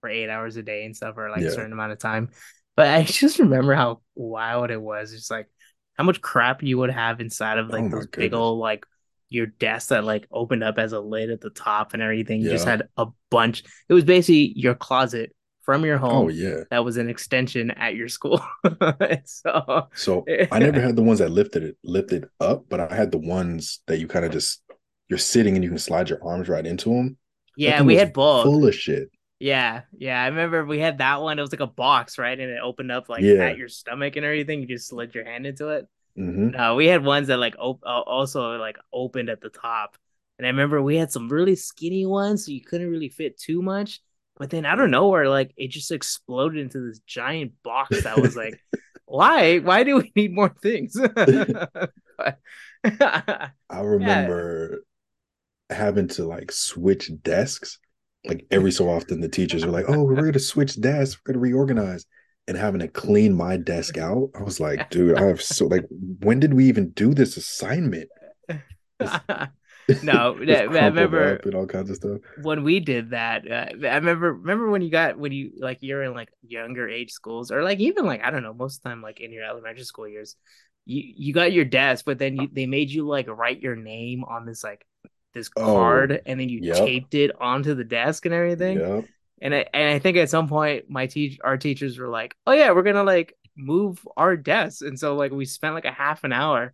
for 0.00 0.08
eight 0.08 0.28
hours 0.30 0.56
a 0.56 0.62
day 0.62 0.84
and 0.84 0.96
stuff, 0.96 1.16
or 1.16 1.30
like 1.30 1.40
Yeah. 1.42 1.48
a 1.48 1.52
certain 1.52 1.72
amount 1.72 1.92
of 1.92 1.98
time. 1.98 2.30
But 2.76 2.88
I 2.88 3.02
just 3.04 3.38
remember 3.38 3.74
how 3.74 4.02
wild 4.14 4.70
it 4.70 4.80
was. 4.80 5.12
Just 5.12 5.30
like 5.30 5.48
how 5.98 6.04
much 6.04 6.20
crap 6.20 6.62
you 6.62 6.78
would 6.78 6.90
have 6.90 7.20
inside 7.20 7.58
of 7.58 7.68
like 7.70 7.84
Oh 7.84 7.88
those 7.88 8.06
big 8.06 8.34
old 8.34 8.58
like 8.58 8.86
your 9.32 9.46
desk 9.46 9.88
that 9.88 10.04
like 10.04 10.26
opened 10.30 10.62
up 10.64 10.78
as 10.78 10.92
a 10.92 11.00
lid 11.00 11.30
at 11.30 11.40
the 11.40 11.50
top 11.50 11.94
and 11.94 12.02
everything. 12.02 12.40
You 12.40 12.50
just 12.50 12.66
had 12.66 12.88
a 12.96 13.06
bunch. 13.30 13.64
It 13.88 13.94
was 13.94 14.04
basically 14.04 14.52
your 14.56 14.74
closet 14.74 15.34
from 15.62 15.84
your 15.84 15.96
oh, 15.96 15.98
home 15.98 16.26
Oh 16.26 16.28
yeah. 16.28 16.64
that 16.70 16.84
was 16.84 16.96
an 16.96 17.08
extension 17.08 17.70
at 17.70 17.94
your 17.94 18.08
school. 18.08 18.44
So 19.24 19.88
So 19.94 20.24
I 20.52 20.58
never 20.58 20.80
had 20.80 20.96
the 20.96 21.02
ones 21.02 21.20
that 21.20 21.30
lifted 21.30 21.62
it 21.62 21.76
lifted 21.84 22.26
up, 22.40 22.66
but 22.68 22.80
I 22.80 22.94
had 22.94 23.12
the 23.12 23.18
ones 23.18 23.80
that 23.86 23.98
you 23.98 24.08
kind 24.08 24.24
of 24.24 24.32
just 24.32 24.60
you're 25.08 25.18
sitting 25.18 25.54
and 25.54 25.62
you 25.62 25.70
can 25.70 25.78
slide 25.78 26.08
your 26.08 26.22
arms 26.24 26.48
right 26.48 26.66
into 26.66 26.90
them. 26.90 27.16
yeah, 27.56 27.82
we 27.82 27.96
had 27.96 28.12
both. 28.12 28.44
full 28.44 28.66
of 28.66 28.74
shit. 28.74 29.10
Yeah, 29.38 29.82
yeah. 29.98 30.22
I 30.22 30.28
remember 30.28 30.64
we 30.64 30.78
had 30.78 30.98
that 30.98 31.20
one. 31.20 31.38
It 31.38 31.42
was 31.42 31.52
like 31.52 31.60
a 31.60 31.66
box, 31.66 32.16
right? 32.16 32.38
And 32.38 32.50
it 32.50 32.60
opened 32.62 32.92
up 32.92 33.08
like 33.08 33.22
Yeah. 33.22 33.44
at 33.48 33.58
your 33.58 33.68
stomach 33.68 34.14
and 34.16 34.24
everything. 34.24 34.60
You 34.60 34.68
just 34.68 34.88
slid 34.88 35.14
your 35.14 35.24
hand 35.24 35.46
into 35.46 35.68
it. 35.70 35.86
Hmm 36.16 36.56
No, 36.56 36.74
we 36.76 36.86
had 36.86 37.04
ones 37.04 37.28
that 37.28 37.38
like 37.38 37.56
op- 37.58 37.82
uh, 37.84 38.00
also 38.02 38.56
like 38.58 38.76
opened 38.92 39.28
at 39.30 39.40
the 39.40 39.50
top. 39.50 39.96
And 40.38 40.46
I 40.46 40.50
remember 40.50 40.82
we 40.82 40.96
had 40.96 41.12
some 41.12 41.28
really 41.28 41.56
skinny 41.56 42.06
ones, 42.06 42.46
so 42.46 42.52
you 42.52 42.62
couldn't 42.62 42.90
really 42.90 43.08
fit 43.08 43.38
too 43.38 43.62
much. 43.62 44.00
But 44.36 44.50
then 44.50 44.64
out 44.66 44.80
of 44.80 44.90
nowhere, 44.90 45.28
like 45.28 45.52
it 45.56 45.70
just 45.70 45.90
exploded 45.92 46.58
into 46.60 46.80
this 46.80 47.00
giant 47.00 47.52
box 47.62 48.02
that 48.02 48.18
was 48.20 48.34
like, 48.36 48.58
why? 49.06 49.58
Why 49.58 49.84
do 49.84 49.96
we 49.98 50.12
need 50.16 50.34
more 50.34 50.48
things? 50.62 50.96
I 51.18 52.34
remember 53.70 54.84
having 55.70 56.08
to 56.08 56.26
like 56.26 56.52
switch 56.52 57.10
desks. 57.22 57.78
Like 58.24 58.46
every 58.50 58.72
so 58.72 58.88
often, 58.90 59.20
the 59.20 59.28
teachers 59.28 59.64
were 59.66 59.72
like, 59.72 59.86
"Oh, 59.88 60.04
we're 60.04 60.16
going 60.16 60.32
to 60.34 60.40
switch 60.40 60.80
desks. 60.80 61.18
We're 61.20 61.34
going 61.34 61.42
to 61.44 61.50
reorganize," 61.52 62.06
and 62.48 62.56
having 62.56 62.80
to 62.80 62.88
clean 62.88 63.34
my 63.34 63.56
desk 63.56 63.98
out. 63.98 64.30
I 64.34 64.42
was 64.42 64.60
like, 64.60 64.88
"Dude, 64.90 65.16
I 65.16 65.26
have 65.26 65.42
so 65.42 65.66
like, 65.66 65.86
when 65.90 66.40
did 66.40 66.54
we 66.54 66.66
even 66.66 66.90
do 66.90 67.14
this 67.14 67.36
assignment?" 67.36 68.10
No, 70.00 70.38
yeah, 70.42 70.62
I 70.62 70.86
remember- 70.86 71.40
and 71.44 71.54
all 71.54 71.66
kinds 71.66 71.90
of 71.90 71.96
stuff. 71.96 72.20
when 72.34 72.64
we 72.64 72.80
did 72.80 73.10
that, 73.10 73.50
uh, 73.50 73.86
I 73.86 73.96
remember 73.96 74.32
remember 74.32 74.70
when 74.70 74.82
you 74.82 74.90
got 74.90 75.18
when 75.18 75.32
you 75.32 75.52
like 75.58 75.78
you're 75.80 76.02
in 76.02 76.14
like 76.14 76.30
younger 76.46 76.88
age 76.88 77.10
schools 77.12 77.50
or 77.50 77.62
like 77.62 77.78
even 77.80 78.06
like 78.06 78.22
I 78.24 78.30
don't 78.30 78.42
know 78.42 78.54
most 78.54 78.78
of 78.78 78.82
the 78.82 78.88
time 78.88 79.02
like 79.02 79.20
in 79.20 79.32
your 79.32 79.44
elementary 79.44 79.84
school 79.84 80.08
years, 80.08 80.36
you 80.86 81.02
you 81.16 81.32
got 81.34 81.52
your 81.52 81.64
desk, 81.66 82.04
but 82.06 82.18
then 82.18 82.36
you, 82.36 82.48
they 82.52 82.66
made 82.66 82.90
you 82.90 83.06
like 83.06 83.28
write 83.28 83.60
your 83.60 83.76
name 83.76 84.24
on 84.24 84.46
this 84.46 84.64
like 84.64 84.84
this 85.34 85.48
Oh, 85.56 85.64
card 85.74 86.22
and 86.26 86.40
then 86.40 86.48
you 86.48 86.62
yep. 86.62 86.76
taped 86.78 87.14
it 87.14 87.30
onto 87.40 87.74
the 87.74 87.84
desk 87.84 88.24
and 88.26 88.34
everything. 88.34 88.78
Yep. 88.78 89.04
And 89.42 89.54
I 89.54 89.66
and 89.74 89.90
I 89.90 89.98
think 89.98 90.16
at 90.16 90.30
some 90.30 90.48
point 90.48 90.88
my 90.88 91.06
teach 91.06 91.38
our 91.42 91.58
teachers 91.58 91.98
were 91.98 92.08
like, 92.08 92.34
oh 92.46 92.52
yeah, 92.52 92.70
we're 92.70 92.84
gonna 92.84 93.02
like 93.02 93.36
move 93.56 94.06
our 94.16 94.36
desks, 94.36 94.82
and 94.82 94.98
so 94.98 95.16
like 95.16 95.32
we 95.32 95.44
spent 95.44 95.74
like 95.74 95.84
a 95.84 95.92
half 95.92 96.24
an 96.24 96.32
hour 96.32 96.72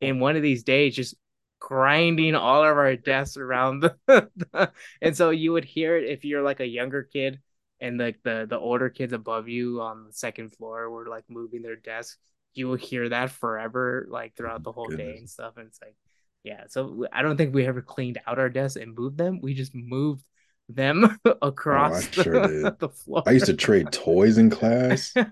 in 0.00 0.20
one 0.20 0.36
of 0.36 0.42
these 0.42 0.62
days 0.62 0.94
just 0.94 1.16
grinding 1.60 2.34
all 2.34 2.62
of 2.62 2.76
our 2.76 2.94
desks 2.96 3.36
around 3.36 3.82
the, 3.82 4.70
and 5.02 5.16
so 5.16 5.30
you 5.30 5.52
would 5.52 5.64
hear 5.64 5.96
it 5.96 6.04
if 6.08 6.24
you're 6.24 6.42
like 6.42 6.60
a 6.60 6.66
younger 6.66 7.02
kid 7.02 7.40
and 7.80 7.98
like 7.98 8.22
the 8.22 8.46
the 8.48 8.58
older 8.58 8.88
kids 8.90 9.12
above 9.12 9.48
you 9.48 9.80
on 9.80 10.04
the 10.06 10.12
second 10.12 10.54
floor 10.54 10.90
were 10.90 11.08
like 11.08 11.24
moving 11.28 11.62
their 11.62 11.76
desks. 11.76 12.18
You 12.54 12.68
will 12.68 12.76
hear 12.76 13.08
that 13.08 13.30
forever 13.30 14.06
like 14.08 14.36
throughout 14.36 14.62
the 14.62 14.72
whole 14.72 14.90
day 14.90 15.16
and 15.18 15.28
stuff. 15.28 15.56
And 15.56 15.66
it's 15.66 15.80
like 15.82 15.96
yeah 16.44 16.64
so 16.68 17.06
i 17.10 17.22
don't 17.22 17.38
think 17.38 17.54
we 17.54 17.66
ever 17.66 17.80
cleaned 17.80 18.20
out 18.26 18.38
our 18.38 18.50
desks 18.50 18.76
and 18.76 18.96
moved 18.96 19.18
them. 19.18 19.40
We 19.42 19.54
just 19.54 19.74
moved 19.74 20.24
them 20.68 21.18
oh, 21.24 21.34
across 21.42 22.06
Oh, 22.16 22.22
sure 22.22 22.40
the, 22.40 22.48
did. 22.48 22.78
the 22.78 22.88
floor 22.88 23.22
I 23.26 23.32
used 23.32 23.46
to 23.46 23.54
trade 23.54 23.92
toys 23.92 24.38
in 24.38 24.50
class. 24.50 25.14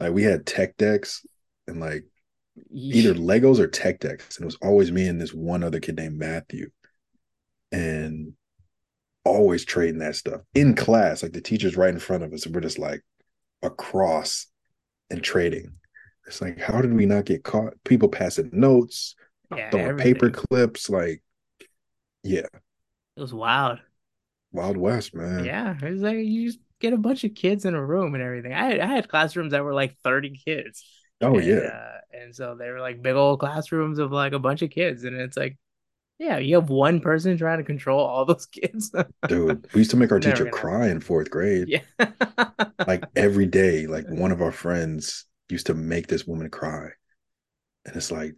Like 0.00 0.12
we 0.12 0.22
had 0.24 0.46
tech 0.46 0.76
decks 0.76 1.24
and 1.66 1.80
like 1.80 2.04
either 2.90 3.14
Legos 3.14 3.58
or 3.58 3.66
tech 3.66 4.00
decks, 4.00 4.36
and 4.36 4.44
it 4.44 4.46
was 4.46 4.58
always 4.62 4.92
me 4.92 5.06
and 5.08 5.20
this 5.20 5.32
one 5.34 5.62
other 5.62 5.80
kid 5.80 5.96
named 5.96 6.18
Matthew, 6.18 6.70
and 7.72 8.34
always 9.24 9.64
trading 9.64 9.98
that 10.00 10.16
stuff 10.16 10.42
in 10.54 10.74
class. 10.74 11.22
Like 11.22 11.32
the 11.32 11.40
teacher's 11.40 11.76
right 11.76 11.92
in 11.94 12.00
front 12.00 12.22
of 12.24 12.32
us, 12.32 12.46
and 12.46 12.54
we're 12.54 12.60
just 12.60 12.78
like 12.78 13.02
across 13.62 14.46
and 15.10 15.22
trading. 15.22 15.74
It's 16.26 16.40
like, 16.40 16.58
how 16.60 16.80
did 16.82 16.94
we 16.94 17.06
not 17.06 17.26
get 17.26 17.44
caught? 17.44 17.74
People 17.84 18.08
passing 18.08 18.50
notes, 18.52 19.16
yeah, 19.54 19.70
throwing 19.70 19.96
paper 19.98 20.30
clips, 20.30 20.90
like 20.90 21.22
yeah, 22.22 22.46
it 23.16 23.20
was 23.20 23.34
wild 23.34 23.80
Wild 24.54 24.76
West, 24.76 25.14
man. 25.14 25.44
Yeah, 25.44 25.74
it's 25.82 26.00
like 26.00 26.16
you 26.16 26.46
just 26.46 26.60
get 26.80 26.92
a 26.92 26.98
bunch 26.98 27.24
of 27.24 27.34
kids 27.34 27.64
in 27.64 27.74
a 27.74 27.84
room 27.84 28.14
and 28.14 28.22
everything. 28.22 28.52
I 28.52 28.64
had, 28.64 28.80
I 28.80 28.86
had 28.86 29.08
classrooms 29.08 29.52
that 29.52 29.64
were 29.64 29.74
like 29.74 29.96
30 30.04 30.40
kids. 30.44 30.84
Oh 31.20 31.38
and, 31.38 31.46
yeah. 31.46 31.56
Uh, 31.56 32.00
and 32.22 32.34
so 32.34 32.54
they 32.54 32.70
were 32.70 32.80
like 32.80 33.02
big 33.02 33.16
old 33.16 33.40
classrooms 33.40 33.98
of 33.98 34.12
like 34.12 34.32
a 34.32 34.38
bunch 34.38 34.62
of 34.62 34.70
kids. 34.70 35.04
And 35.04 35.20
it's 35.20 35.36
like, 35.36 35.58
yeah, 36.18 36.38
you 36.38 36.54
have 36.54 36.70
one 36.70 37.00
person 37.00 37.36
trying 37.36 37.58
to 37.58 37.64
control 37.64 38.00
all 38.00 38.24
those 38.26 38.46
kids. 38.46 38.92
Dude, 39.26 39.66
we 39.74 39.80
used 39.80 39.90
to 39.90 39.96
make 39.96 40.12
our 40.12 40.20
teacher 40.20 40.48
cry 40.50 40.88
in 40.88 41.00
fourth 41.00 41.30
grade. 41.30 41.68
yeah. 41.68 41.80
Like 42.86 43.04
every 43.16 43.46
day, 43.46 43.86
like 43.86 44.04
one 44.08 44.30
of 44.30 44.42
our 44.42 44.52
friends 44.52 45.24
used 45.48 45.66
to 45.66 45.74
make 45.74 46.06
this 46.06 46.26
woman 46.26 46.50
cry. 46.50 46.90
And 47.86 47.96
it's 47.96 48.10
like, 48.10 48.34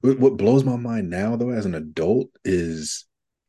what 0.00 0.18
what 0.18 0.36
blows 0.36 0.64
my 0.64 0.76
mind 0.76 1.10
now, 1.10 1.36
though, 1.36 1.50
as 1.50 1.66
an 1.66 1.74
adult, 1.74 2.28
is 2.44 3.04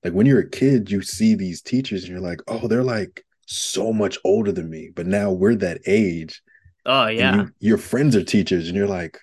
like 0.05 0.13
when 0.13 0.25
you're 0.27 0.39
a 0.39 0.49
kid, 0.49 0.89
you 0.91 1.01
see 1.01 1.35
these 1.35 1.61
teachers 1.61 2.03
and 2.03 2.11
you're 2.11 2.21
like, 2.21 2.39
oh, 2.47 2.67
they're 2.67 2.83
like 2.83 3.25
so 3.47 3.91
much 3.91 4.17
older 4.23 4.51
than 4.51 4.69
me. 4.69 4.91
But 4.95 5.07
now 5.07 5.31
we're 5.31 5.55
that 5.55 5.81
age. 5.87 6.41
oh, 6.85 7.07
yeah. 7.07 7.35
you, 7.35 7.51
your 7.59 7.77
friends 7.79 8.15
are 8.15 8.23
teachers, 8.23 8.67
and 8.67 8.77
you're 8.77 8.87
like, 8.87 9.19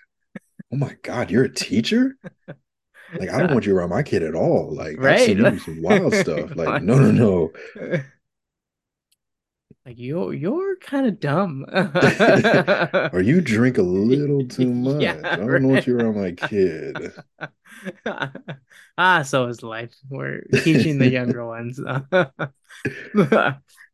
oh 0.73 0.77
my 0.77 0.97
God, 1.03 1.31
you're 1.31 1.45
a 1.45 1.55
teacher? 1.55 2.17
Like, 3.19 3.31
I 3.31 3.39
don't 3.39 3.53
want 3.55 3.65
you 3.67 3.77
around 3.77 3.91
my 3.91 4.03
kid 4.03 4.23
at 4.25 4.35
all. 4.35 4.75
Like, 4.75 4.99
I've 5.03 5.21
seen 5.21 5.39
you 5.39 5.45
Right. 5.45 5.53
do 5.55 5.59
some 5.61 5.83
wild 5.83 6.15
stuff. 6.25 6.57
Like- 6.57 6.83
no, 6.83 6.99
no, 6.99 7.11
no. 7.13 8.03
Like 9.85 9.99
you're 9.99 10.33
you're 10.33 10.77
kind 10.77 11.07
of 11.07 11.19
dumb. 11.19 11.65
or 13.13 13.21
you 13.21 13.41
drink 13.41 13.79
a 13.79 13.83
little 13.83 14.47
too 14.49 14.73
much. 14.73 15.01
Yeah, 15.01 15.17
I 15.41 15.47
don't 15.47 15.65
right. 15.65 15.65
want 15.65 15.87
you're 15.87 16.07
on 16.07 16.17
my 16.21 16.33
kid. 16.33 17.13
ah, 18.99 19.23
so 19.23 19.47
is 19.49 19.63
life. 19.63 19.95
We're 20.09 20.43
teaching 20.63 20.99
the 20.99 21.09
younger 21.09 21.45
ones. 21.47 21.81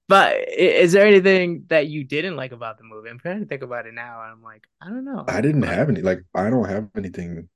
But 0.09 0.49
is 0.49 0.93
there 0.93 1.07
anything 1.07 1.65
that 1.69 1.89
you 1.89 2.03
didn't 2.05 2.37
like 2.37 2.53
about 2.53 2.79
the 2.79 2.85
movie? 2.85 3.11
I'm 3.11 3.19
trying 3.19 3.41
to 3.41 3.47
think 3.47 3.63
about 3.63 3.87
it 3.87 3.93
now, 3.93 4.23
and 4.23 4.33
I'm 4.33 4.43
like, 4.43 4.65
I 4.81 4.89
don't 4.89 5.05
know. 5.05 5.27
I 5.29 5.41
didn't 5.41 5.63
have 5.63 5.89
any 5.89 6.01
like 6.03 6.25
I 6.35 6.51
don't 6.51 6.69
have 6.69 6.89
anything 6.97 7.49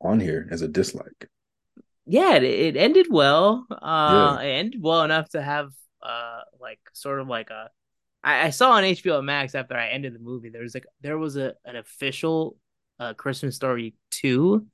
on 0.00 0.20
here 0.20 0.48
as 0.50 0.62
a 0.62 0.68
dislike. 0.68 1.30
yeah, 2.06 2.36
it, 2.36 2.42
it 2.44 2.76
ended 2.76 3.06
well. 3.10 3.66
Uh, 3.70 4.38
Yeah. 4.40 4.40
it 4.40 4.48
ended 4.48 4.82
well 4.82 5.02
enough 5.04 5.28
to 5.30 5.42
have 5.42 5.70
uh 6.02 6.40
like 6.60 6.80
sort 6.92 7.20
of 7.20 7.28
like 7.28 7.50
a 7.50 7.70
I, 8.24 8.46
I 8.46 8.50
saw 8.50 8.72
on 8.72 8.84
HBO 8.84 9.22
Max 9.22 9.54
after 9.54 9.76
I 9.76 9.88
ended 9.88 10.14
the 10.14 10.18
movie. 10.18 10.50
There 10.50 10.62
was 10.62 10.74
like 10.74 10.86
there 11.00 11.18
was 11.18 11.36
a 11.36 11.54
an 11.64 11.76
official 11.76 12.56
uh 12.98 13.14
Christmas 13.14 13.56
Story 13.56 13.94
two, 14.10 14.66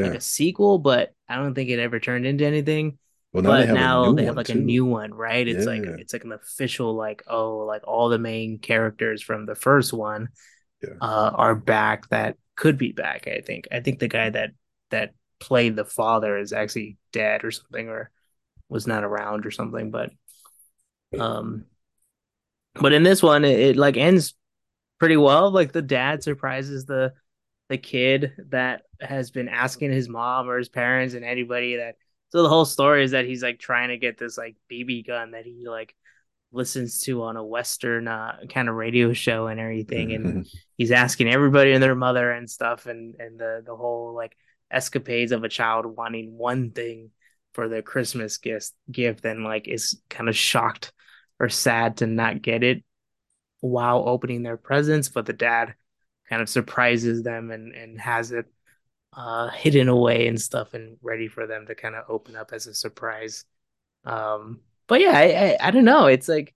like 0.00 0.14
Yeah. 0.14 0.14
a 0.14 0.20
sequel, 0.20 0.78
but 0.78 1.14
I 1.28 1.36
don't 1.36 1.54
think 1.54 1.70
it 1.70 1.78
ever 1.80 2.00
turned 2.00 2.26
into 2.26 2.46
anything. 2.46 2.98
Well, 3.32 3.42
now 3.42 3.54
they 3.54 3.64
But 3.64 3.68
a 3.68 3.76
now 3.76 4.12
they 4.12 4.24
have 4.24 4.36
like 4.36 4.48
a 4.50 4.54
new 4.54 4.84
one, 4.86 5.14
right? 5.14 5.46
It's 5.46 5.66
like 5.66 5.92
it's 5.96 6.12
like 6.12 6.24
an 6.24 6.32
official 6.32 6.94
like 6.94 7.22
oh 7.28 7.58
like 7.58 7.82
all 7.86 8.08
the 8.08 8.18
main 8.18 8.58
characters 8.58 9.22
from 9.22 9.46
the 9.46 9.54
first 9.54 9.92
one 9.92 10.28
Yeah. 10.82 11.00
uh 11.00 11.30
are 11.34 11.54
back 11.54 12.08
that 12.08 12.36
could 12.56 12.78
be 12.78 12.92
back, 12.92 13.26
I 13.28 13.40
think. 13.40 13.68
I 13.70 13.80
think 13.80 13.98
the 13.98 14.08
guy 14.08 14.30
that 14.30 14.50
that 14.90 15.14
played 15.40 15.76
the 15.76 15.84
father 15.84 16.38
is 16.38 16.52
actually 16.52 16.96
dead 17.12 17.44
or 17.44 17.50
something 17.50 17.88
or 17.88 18.10
was 18.68 18.86
not 18.86 19.04
around 19.04 19.46
or 19.46 19.50
something, 19.50 19.90
but 19.90 20.10
um 21.18 21.64
but 22.74 22.92
in 22.92 23.02
this 23.02 23.22
one 23.22 23.44
it, 23.44 23.58
it 23.58 23.76
like 23.76 23.96
ends 23.96 24.34
pretty 24.98 25.16
well. 25.16 25.50
Like 25.50 25.72
the 25.72 25.82
dad 25.82 26.22
surprises 26.22 26.86
the 26.86 27.14
the 27.68 27.78
kid 27.78 28.32
that 28.50 28.82
has 29.00 29.30
been 29.30 29.48
asking 29.48 29.92
his 29.92 30.08
mom 30.08 30.48
or 30.48 30.58
his 30.58 30.68
parents 30.68 31.14
and 31.14 31.24
anybody 31.24 31.76
that 31.76 31.96
so 32.30 32.42
the 32.42 32.48
whole 32.48 32.64
story 32.64 33.04
is 33.04 33.12
that 33.12 33.26
he's 33.26 33.42
like 33.42 33.58
trying 33.58 33.88
to 33.88 33.98
get 33.98 34.18
this 34.18 34.38
like 34.38 34.56
BB 34.70 35.02
gun 35.06 35.32
that 35.32 35.46
he 35.46 35.68
like 35.68 35.94
listens 36.52 37.02
to 37.02 37.22
on 37.24 37.36
a 37.36 37.44
western 37.44 38.08
uh, 38.08 38.38
kind 38.48 38.68
of 38.68 38.74
radio 38.76 39.12
show 39.12 39.48
and 39.48 39.60
everything 39.60 40.12
and 40.12 40.26
Mhm. 40.26 40.48
he's 40.78 40.92
asking 40.92 41.28
everybody 41.28 41.72
and 41.72 41.82
their 41.82 41.94
mother 41.96 42.30
and 42.32 42.48
stuff 42.50 42.86
and 42.86 43.16
and 43.20 43.38
the 43.38 43.62
the 43.66 43.76
whole 43.76 44.14
like 44.14 44.36
escapades 44.70 45.32
of 45.32 45.44
a 45.44 45.48
child 45.48 45.86
wanting 45.86 46.36
one 46.38 46.70
thing 46.72 47.10
for 47.54 47.68
their 47.68 47.82
Christmas 47.82 48.38
gift 48.38 48.72
gift 48.90 49.24
and 49.24 49.44
like 49.44 49.68
is 49.68 50.00
kind 50.10 50.28
of 50.28 50.36
shocked 50.36 50.92
or 51.40 51.48
sad 51.48 51.98
to 51.98 52.06
not 52.06 52.42
get 52.42 52.62
it 52.62 52.82
while 53.60 54.04
opening 54.08 54.42
their 54.42 54.56
presents 54.56 55.08
but 55.08 55.26
the 55.26 55.32
dad 55.32 55.74
kind 56.28 56.42
of 56.42 56.48
surprises 56.48 57.22
them 57.22 57.50
and 57.50 57.74
and 57.74 58.00
has 58.00 58.32
it 58.32 58.46
uh 59.14 59.48
hidden 59.50 59.88
away 59.88 60.28
and 60.28 60.40
stuff 60.40 60.74
and 60.74 60.98
ready 61.02 61.28
for 61.28 61.46
them 61.46 61.66
to 61.66 61.74
kind 61.74 61.94
of 61.94 62.04
open 62.08 62.36
up 62.36 62.52
as 62.52 62.66
a 62.66 62.74
surprise. 62.74 63.44
Um 64.04 64.60
but 64.88 65.00
yeah 65.00 65.12
I, 65.12 65.56
I 65.62 65.68
i 65.68 65.70
don't 65.70 65.84
know. 65.84 66.06
It's 66.06 66.28
like 66.28 66.54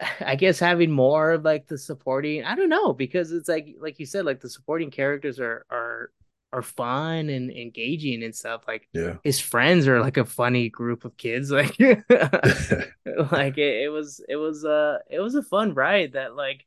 I 0.20 0.36
guess 0.36 0.58
having 0.58 0.90
more 0.90 1.32
of 1.32 1.44
like 1.44 1.66
the 1.66 1.78
supporting, 1.78 2.44
I 2.44 2.54
don't 2.54 2.68
know, 2.68 2.92
because 2.92 3.32
it's 3.32 3.48
like 3.48 3.76
like 3.80 3.98
you 3.98 4.06
said, 4.06 4.24
like 4.24 4.40
the 4.40 4.50
supporting 4.50 4.90
characters 4.90 5.40
are 5.40 5.66
are 5.70 6.10
are 6.52 6.62
fun 6.62 7.28
and 7.28 7.50
engaging 7.50 8.22
and 8.22 8.34
stuff. 8.34 8.62
Like 8.68 8.88
Yeah. 8.92 9.18
his 9.22 9.40
friends 9.40 9.88
are 9.88 10.00
like 10.00 10.16
a 10.16 10.24
funny 10.24 10.68
group 10.68 11.04
of 11.04 11.16
kids. 11.16 11.50
Like 11.52 11.76
like 13.32 13.58
it, 13.58 13.84
it 13.84 13.88
was 13.92 14.20
it 14.28 14.36
was 14.36 14.64
uh 14.64 14.98
it 15.10 15.20
was 15.20 15.34
a 15.34 15.42
fun 15.42 15.74
ride 15.74 16.12
that 16.14 16.36
like 16.36 16.66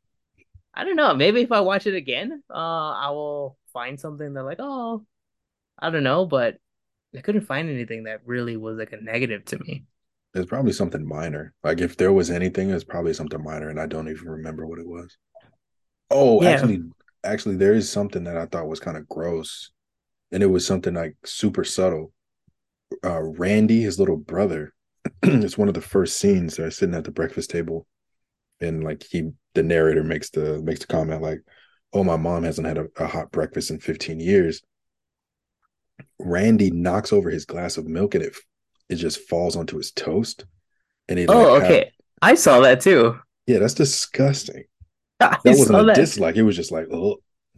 I 0.73 0.83
don't 0.85 0.95
know, 0.97 1.13
maybe 1.15 1.41
if 1.41 1.51
I 1.51 1.61
watch 1.61 1.87
it 1.87 1.95
again, 1.95 2.43
uh 2.51 2.53
I 2.91 3.11
will 3.11 3.57
find 3.73 3.99
something 3.99 4.33
that 4.33 4.43
like, 4.43 4.59
oh, 4.61 5.05
I 5.79 5.89
don't 5.91 6.03
know, 6.03 6.25
but 6.27 6.59
I 7.17 7.21
couldn't 7.21 7.47
find 7.47 7.69
anything 7.69 8.05
that 8.05 8.25
really 8.27 8.57
was 8.57 8.77
like 8.79 8.93
a 8.93 8.97
negative 9.01 9.45
to 9.47 9.59
me. 9.59 9.85
It's 10.35 10.47
probably 10.47 10.73
something 10.73 11.07
minor. 11.07 11.53
Like 11.63 11.81
if 11.81 11.97
there 11.97 12.13
was 12.13 12.29
anything, 12.29 12.69
it's 12.69 12.83
probably 12.83 13.13
something 13.13 13.43
minor, 13.43 13.69
and 13.69 13.79
I 13.79 13.87
don't 13.87 14.09
even 14.09 14.29
remember 14.29 14.65
what 14.67 14.77
it 14.79 14.87
was. 14.87 15.17
Oh, 16.11 16.41
Yeah. 16.41 16.43
actually, 16.43 16.83
actually, 17.23 17.55
there 17.55 17.73
is 17.73 17.89
something 17.91 18.23
that 18.25 18.37
I 18.37 18.45
thought 18.45 18.67
was 18.67 18.79
kind 18.79 18.97
of 18.97 19.07
gross, 19.09 19.71
and 20.31 20.43
it 20.43 20.47
was 20.47 20.65
something 20.67 20.93
like 20.95 21.15
super 21.25 21.63
subtle. 21.63 22.13
Uh, 23.05 23.21
Randy, 23.23 23.81
his 23.83 23.99
little 23.99 24.17
brother, 24.17 24.73
it's 25.23 25.57
one 25.57 25.67
of 25.69 25.73
the 25.75 25.81
first 25.81 26.17
scenes. 26.19 26.57
They're 26.57 26.71
sitting 26.71 26.95
at 26.95 27.05
the 27.05 27.11
breakfast 27.11 27.51
table, 27.51 27.87
and 28.61 28.83
like 28.83 29.03
he, 29.03 29.31
the 29.55 29.63
narrator 29.63 30.03
makes 30.03 30.29
the 30.31 30.61
makes 30.63 30.81
the 30.81 30.87
comment 30.87 31.21
like, 31.23 31.41
"Oh, 31.93 32.03
my 32.05 32.17
mom 32.17 32.43
hasn't 32.43 32.67
had 32.67 32.77
a, 32.79 32.87
a 32.97 33.07
hot 33.07 33.31
breakfast 33.31 33.71
in 33.71 33.79
15 33.79 34.19
years." 34.21 34.63
Randy 36.19 36.71
knocks 36.71 37.13
over 37.13 37.29
his 37.29 37.45
glass 37.45 37.77
of 37.77 37.85
milk, 37.85 38.15
and 38.15 38.23
it 38.23 38.35
it 38.89 38.95
just 38.95 39.19
falls 39.29 39.55
onto 39.55 39.77
his 39.77 39.91
toast, 39.91 40.45
and 41.09 41.19
he 41.19 41.27
like 41.27 41.51
Oh, 41.51 41.55
have 41.55 41.79
okay. 41.79 41.91
I 42.21 42.35
saw 42.35 42.59
that 42.61 42.81
too. 42.81 43.19
yeah, 43.47 43.59
that's 43.59 43.73
disgusting. 43.73 44.63
That 45.19 45.57
wasn't 45.57 45.79
a 45.79 45.83
that. 45.83 45.95
dislike. 45.95 46.35
It 46.35 46.43
was 46.43 46.55
just 46.55 46.71
like, 46.71 46.87
oh, 46.91 47.17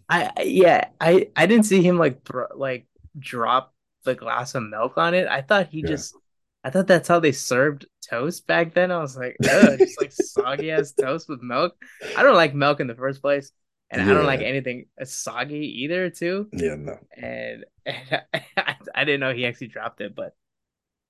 I 0.10 0.32
yeah, 0.44 0.90
I 1.00 1.30
I 1.36 1.46
didn't 1.48 1.66
see 1.66 1.82
him 1.82 1.98
like 1.98 2.20
like 2.56 2.88
drop 3.18 3.74
the 4.04 4.16
glass 4.16 4.56
of 4.56 4.64
milk 4.64 4.98
on 4.98 5.14
it. 5.14 5.28
I 5.28 5.42
thought 5.42 5.68
he 5.70 5.82
yeah, 5.82 5.88
just 5.88 6.16
I 6.64 6.70
thought 6.70 6.88
that's 6.88 7.08
how 7.08 7.20
they 7.20 7.32
served 7.32 7.88
toast 8.10 8.48
back 8.48 8.74
then. 8.74 8.92
I 8.92 9.00
was 9.00 9.18
like, 9.18 9.40
ugh, 9.48 9.80
just 9.84 10.00
like 10.00 10.12
soggy 10.12 10.72
ass 10.72 10.94
toast 10.94 11.30
with 11.30 11.42
milk. 11.42 11.76
I 12.16 12.24
don't 12.24 12.36
like 12.36 12.54
milk 12.54 12.80
in 12.80 12.88
the 12.88 12.96
first 12.96 13.22
place, 13.22 13.52
and 13.90 14.02
I 14.02 14.14
don't 14.14 14.26
like 14.26 14.42
anything 14.42 14.86
soggy 15.04 15.84
either 15.84 16.10
too. 16.10 16.52
yeah, 16.52 16.76
no, 16.76 16.98
And, 17.16 17.66
and 17.86 18.24
I, 18.58 18.76
I 18.96 19.06
didn't 19.06 19.22
know 19.22 19.34
he 19.34 19.46
actually 19.46 19.68
dropped 19.68 20.02
it, 20.02 20.16
but 20.16 20.36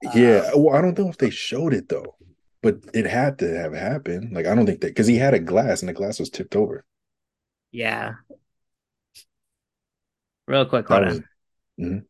yeah. 0.01 0.49
um, 0.53 0.55
Well, 0.55 0.75
I 0.75 0.81
don't 0.81 0.97
know 0.97 1.10
if 1.10 1.17
they 1.17 1.29
showed 1.29 1.73
it 1.73 1.89
though, 1.89 2.15
but 2.65 2.80
it 2.93 3.06
had 3.06 3.39
to 3.39 3.56
have 3.58 3.73
happened. 3.73 4.34
Like, 4.34 4.47
I 4.47 4.56
don't 4.56 4.65
think 4.65 4.82
that 4.82 4.88
because 4.88 5.08
he 5.08 5.17
had 5.17 5.34
a 5.36 5.39
glass 5.39 5.82
and 5.82 5.89
the 5.89 5.93
glass 5.93 6.19
was 6.19 6.30
tipped 6.32 6.56
over. 6.56 6.86
yeah. 7.71 8.15
Real 10.47 10.65
quick, 10.65 10.88
hold 10.88 11.06
was 11.06 11.19
on. 11.19 11.25
mhm. 11.80 12.06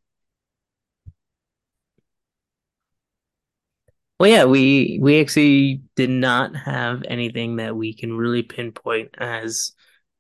Well, 4.20 4.30
yeah, 4.30 4.46
we 4.46 4.98
we 5.02 5.20
actually 5.20 5.82
did 5.96 6.10
not 6.10 6.56
have 6.56 7.04
anything 7.08 7.58
that 7.58 7.76
we 7.76 7.94
can 7.94 8.16
really 8.18 8.44
pinpoint 8.44 9.16
as 9.18 9.74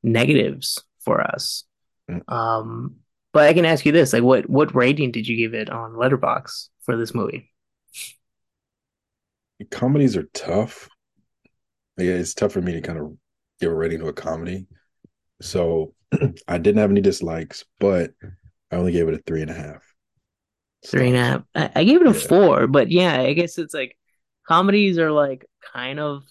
negatives 0.04 0.84
for 1.00 1.22
us. 1.22 1.64
Mm. 2.12 2.30
Um, 2.32 2.98
but 3.34 3.44
I 3.48 3.54
can 3.54 3.66
ask 3.66 3.86
you 3.86 3.92
this, 3.92 4.14
like 4.14 4.24
what 4.24 4.50
what 4.50 4.76
rating 4.76 5.12
did 5.12 5.28
you 5.28 5.38
give 5.38 5.54
it 5.54 5.70
on 5.70 5.94
Letterboxd 5.94 6.70
for 6.84 6.98
this 6.98 7.14
movie? 7.16 7.52
Comedies 9.70 10.16
are 10.18 10.24
tough. 10.34 10.90
Yeah, 11.98 12.14
it's 12.14 12.34
tough 12.34 12.52
for 12.54 12.62
me 12.62 12.74
to 12.74 12.82
kind 12.82 13.00
of 13.00 13.14
give 13.60 13.72
a 13.72 13.76
rating 13.76 14.00
to 14.00 14.08
a 14.08 14.14
comedy. 14.14 14.68
So 15.42 15.96
I 16.50 16.60
didn't 16.60 16.80
have 16.82 16.92
any 16.92 17.02
dislikes, 17.02 17.66
but 17.80 18.14
I 18.72 18.78
only 18.78 18.92
gave 18.94 19.08
it 19.10 19.16
a 19.16 19.20
three 19.20 19.44
and 19.44 19.52
a 19.52 19.56
half 19.56 19.84
Three 20.90 21.10
and 21.10 21.18
a 21.18 21.46
I, 21.56 21.72
I 21.82 21.84
gave 21.84 22.02
it 22.02 22.08
a 22.08 22.14
Yeah, 22.14 22.28
four, 22.28 22.68
but 22.68 22.92
yeah, 22.92 23.20
I 23.22 23.34
guess 23.34 23.58
it's 23.58 23.74
like 23.74 23.98
comedies 24.48 25.00
are 25.00 25.12
like 25.12 25.46
kind 25.74 26.00
of 26.00 26.24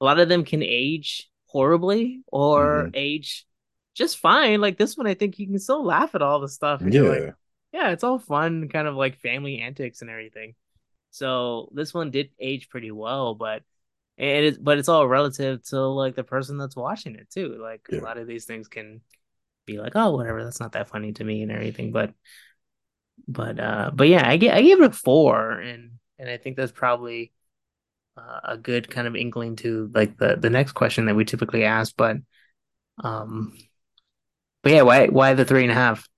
a 0.00 0.04
lot 0.04 0.18
of 0.20 0.28
them 0.28 0.44
can 0.44 0.62
age 0.62 1.30
horribly 1.46 2.22
or 2.32 2.90
hmm 2.90 2.94
age 2.94 3.46
just 3.94 4.18
fine. 4.18 4.60
Like 4.62 4.78
this 4.78 4.96
one, 4.96 5.06
I 5.06 5.14
think 5.14 5.38
you 5.38 5.46
can 5.46 5.58
still 5.58 5.84
laugh 5.84 6.14
at 6.14 6.22
all 6.22 6.40
the 6.40 6.48
stuff 6.48 6.84
you're 6.88 7.04
like, 7.04 7.24
yeah, 7.24 7.32
yeah, 7.72 7.90
it's 7.90 8.04
all 8.04 8.18
fun, 8.18 8.68
kind 8.70 8.88
of 8.88 8.96
like 8.96 9.18
family 9.20 9.60
antics 9.60 10.00
and 10.02 10.10
everything. 10.10 10.54
So 11.10 11.70
this 11.72 11.92
one 11.94 12.10
did 12.10 12.30
age 12.38 12.68
pretty 12.68 12.90
well, 12.90 13.34
but 13.34 13.62
it 14.16 14.44
is, 14.44 14.58
but 14.58 14.78
it's 14.78 14.88
all 14.88 15.08
relative 15.08 15.62
to 15.68 15.80
like 15.80 16.14
the 16.14 16.24
person 16.24 16.58
that's 16.58 16.76
watching 16.76 17.16
it 17.16 17.30
too. 17.30 17.58
Like 17.60 17.88
a 17.92 17.96
lot 17.96 18.18
of 18.18 18.26
these 18.26 18.44
things 18.44 18.68
can 18.68 19.00
be 19.66 19.78
like, 19.78 19.92
oh, 19.96 20.16
whatever, 20.16 20.44
that's 20.44 20.60
not 20.60 20.72
that 20.72 20.88
funny 20.88 21.12
to 21.14 21.24
me 21.24 21.42
and 21.42 21.52
everything. 21.52 21.92
But 21.92 22.12
but 23.26 23.58
uh, 23.60 23.90
but 23.94 24.08
yeah, 24.08 24.28
I 24.28 24.36
get 24.36 24.54
I 24.54 24.62
gave 24.62 24.80
it 24.80 24.90
a 24.90 24.92
four, 24.92 25.52
and 25.52 25.92
and 26.18 26.28
I 26.28 26.36
think 26.36 26.56
that's 26.56 26.72
probably 26.72 27.32
uh, 28.16 28.40
a 28.44 28.56
good 28.56 28.90
kind 28.90 29.06
of 29.06 29.16
inkling 29.16 29.56
to 29.56 29.90
like 29.94 30.18
the 30.18 30.36
the 30.36 30.50
next 30.50 30.72
question 30.72 31.06
that 31.06 31.16
we 31.16 31.24
typically 31.24 31.64
ask. 31.64 31.94
But 31.96 32.18
um, 33.02 33.56
but 34.62 34.72
yeah, 34.72 34.82
why 34.82 35.06
why 35.08 35.34
the 35.34 35.44
three 35.44 35.62
and 35.62 35.72
a 35.72 35.74
half? 35.74 36.08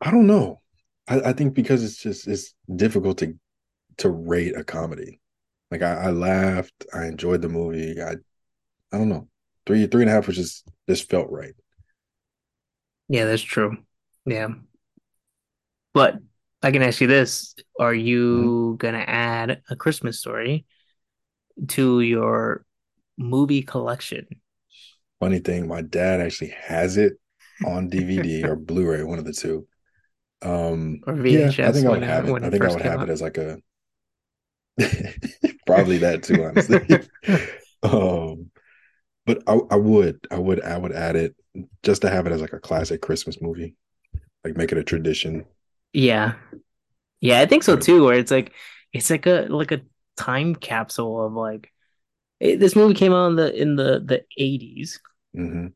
I 0.00 0.10
don't 0.10 0.26
know. 0.26 0.60
I, 1.08 1.30
I 1.30 1.32
think 1.32 1.54
because 1.54 1.82
it's 1.82 1.96
just 1.96 2.28
it's 2.28 2.54
difficult 2.74 3.18
to 3.18 3.34
to 3.98 4.10
rate 4.10 4.56
a 4.56 4.64
comedy. 4.64 5.20
Like 5.70 5.82
I, 5.82 5.94
I 5.94 6.10
laughed, 6.10 6.86
I 6.94 7.06
enjoyed 7.06 7.42
the 7.42 7.48
movie. 7.48 8.00
I 8.00 8.12
I 8.92 8.98
don't 8.98 9.08
know. 9.08 9.28
Three 9.66 9.86
three 9.86 10.02
and 10.02 10.10
a 10.10 10.14
half 10.14 10.26
was 10.26 10.36
just 10.36 10.68
just 10.88 11.10
felt 11.10 11.30
right. 11.30 11.54
Yeah, 13.08 13.24
that's 13.24 13.42
true. 13.42 13.78
Yeah. 14.26 14.48
But 15.94 16.18
I 16.62 16.70
can 16.70 16.82
ask 16.82 17.00
you 17.00 17.06
this: 17.06 17.54
Are 17.78 17.94
you 17.94 18.26
mm-hmm. 18.26 18.76
gonna 18.76 19.04
add 19.06 19.62
a 19.70 19.76
Christmas 19.76 20.18
story 20.18 20.66
to 21.68 22.00
your 22.00 22.64
movie 23.16 23.62
collection? 23.62 24.26
Funny 25.20 25.40
thing, 25.40 25.66
my 25.66 25.82
dad 25.82 26.20
actually 26.20 26.54
has 26.66 26.96
it 26.96 27.14
on 27.66 27.90
DVD 27.90 28.44
or 28.44 28.56
Blu-ray, 28.56 29.02
one 29.02 29.18
of 29.18 29.24
the 29.24 29.32
two. 29.32 29.66
Um, 30.42 31.04
Or 31.06 31.14
yeah, 31.26 31.54
VHS 31.54 31.58
I 31.62 31.72
think 31.72 31.86
I 31.86 31.90
would 31.90 32.00
when 32.00 32.04
it- 32.04 32.10
have 32.10 32.26
it. 32.26 32.38
I 32.42 32.50
think 32.50 32.64
I 32.64 32.70
would 32.70 32.82
have 32.82 33.02
it 33.02 33.10
as 33.10 33.20
like 33.22 33.38
a 33.38 33.58
probably 35.66 35.98
that 35.98 36.22
too, 36.22 36.44
honestly. 36.44 36.80
um, 37.82 38.50
but 39.26 39.42
I, 39.48 39.58
I 39.72 39.76
would, 39.76 40.20
I 40.30 40.38
would, 40.38 40.62
I 40.62 40.78
would 40.78 40.92
add 40.92 41.16
it 41.16 41.36
just 41.82 42.02
to 42.02 42.10
have 42.10 42.26
it 42.26 42.32
as 42.32 42.40
like 42.42 42.54
a 42.54 42.60
classic 42.60 43.02
Christmas 43.02 43.40
movie, 43.42 43.76
like 44.44 44.56
make 44.56 44.72
it 44.72 44.78
a 44.78 44.84
tradition. 44.84 45.46
Yeah. 45.92 46.34
Yeah, 47.20 47.40
I 47.40 47.46
think 47.46 47.64
so 47.64 47.76
too, 47.76 48.04
where 48.04 48.18
it's 48.18 48.30
like 48.30 48.52
it's 48.92 49.10
like 49.10 49.26
a 49.26 49.46
like 49.50 49.72
a 49.72 49.82
time 50.16 50.54
capsule 50.56 51.26
of 51.26 51.34
like 51.34 51.72
it, 52.40 52.60
this 52.60 52.76
movie 52.76 52.94
came 52.94 53.12
out 53.14 53.28
in 53.30 53.36
the 53.36 53.62
in 53.62 53.76
the 53.76 54.00
the 54.04 54.24
80s, 54.38 55.00
hmm 55.34 55.68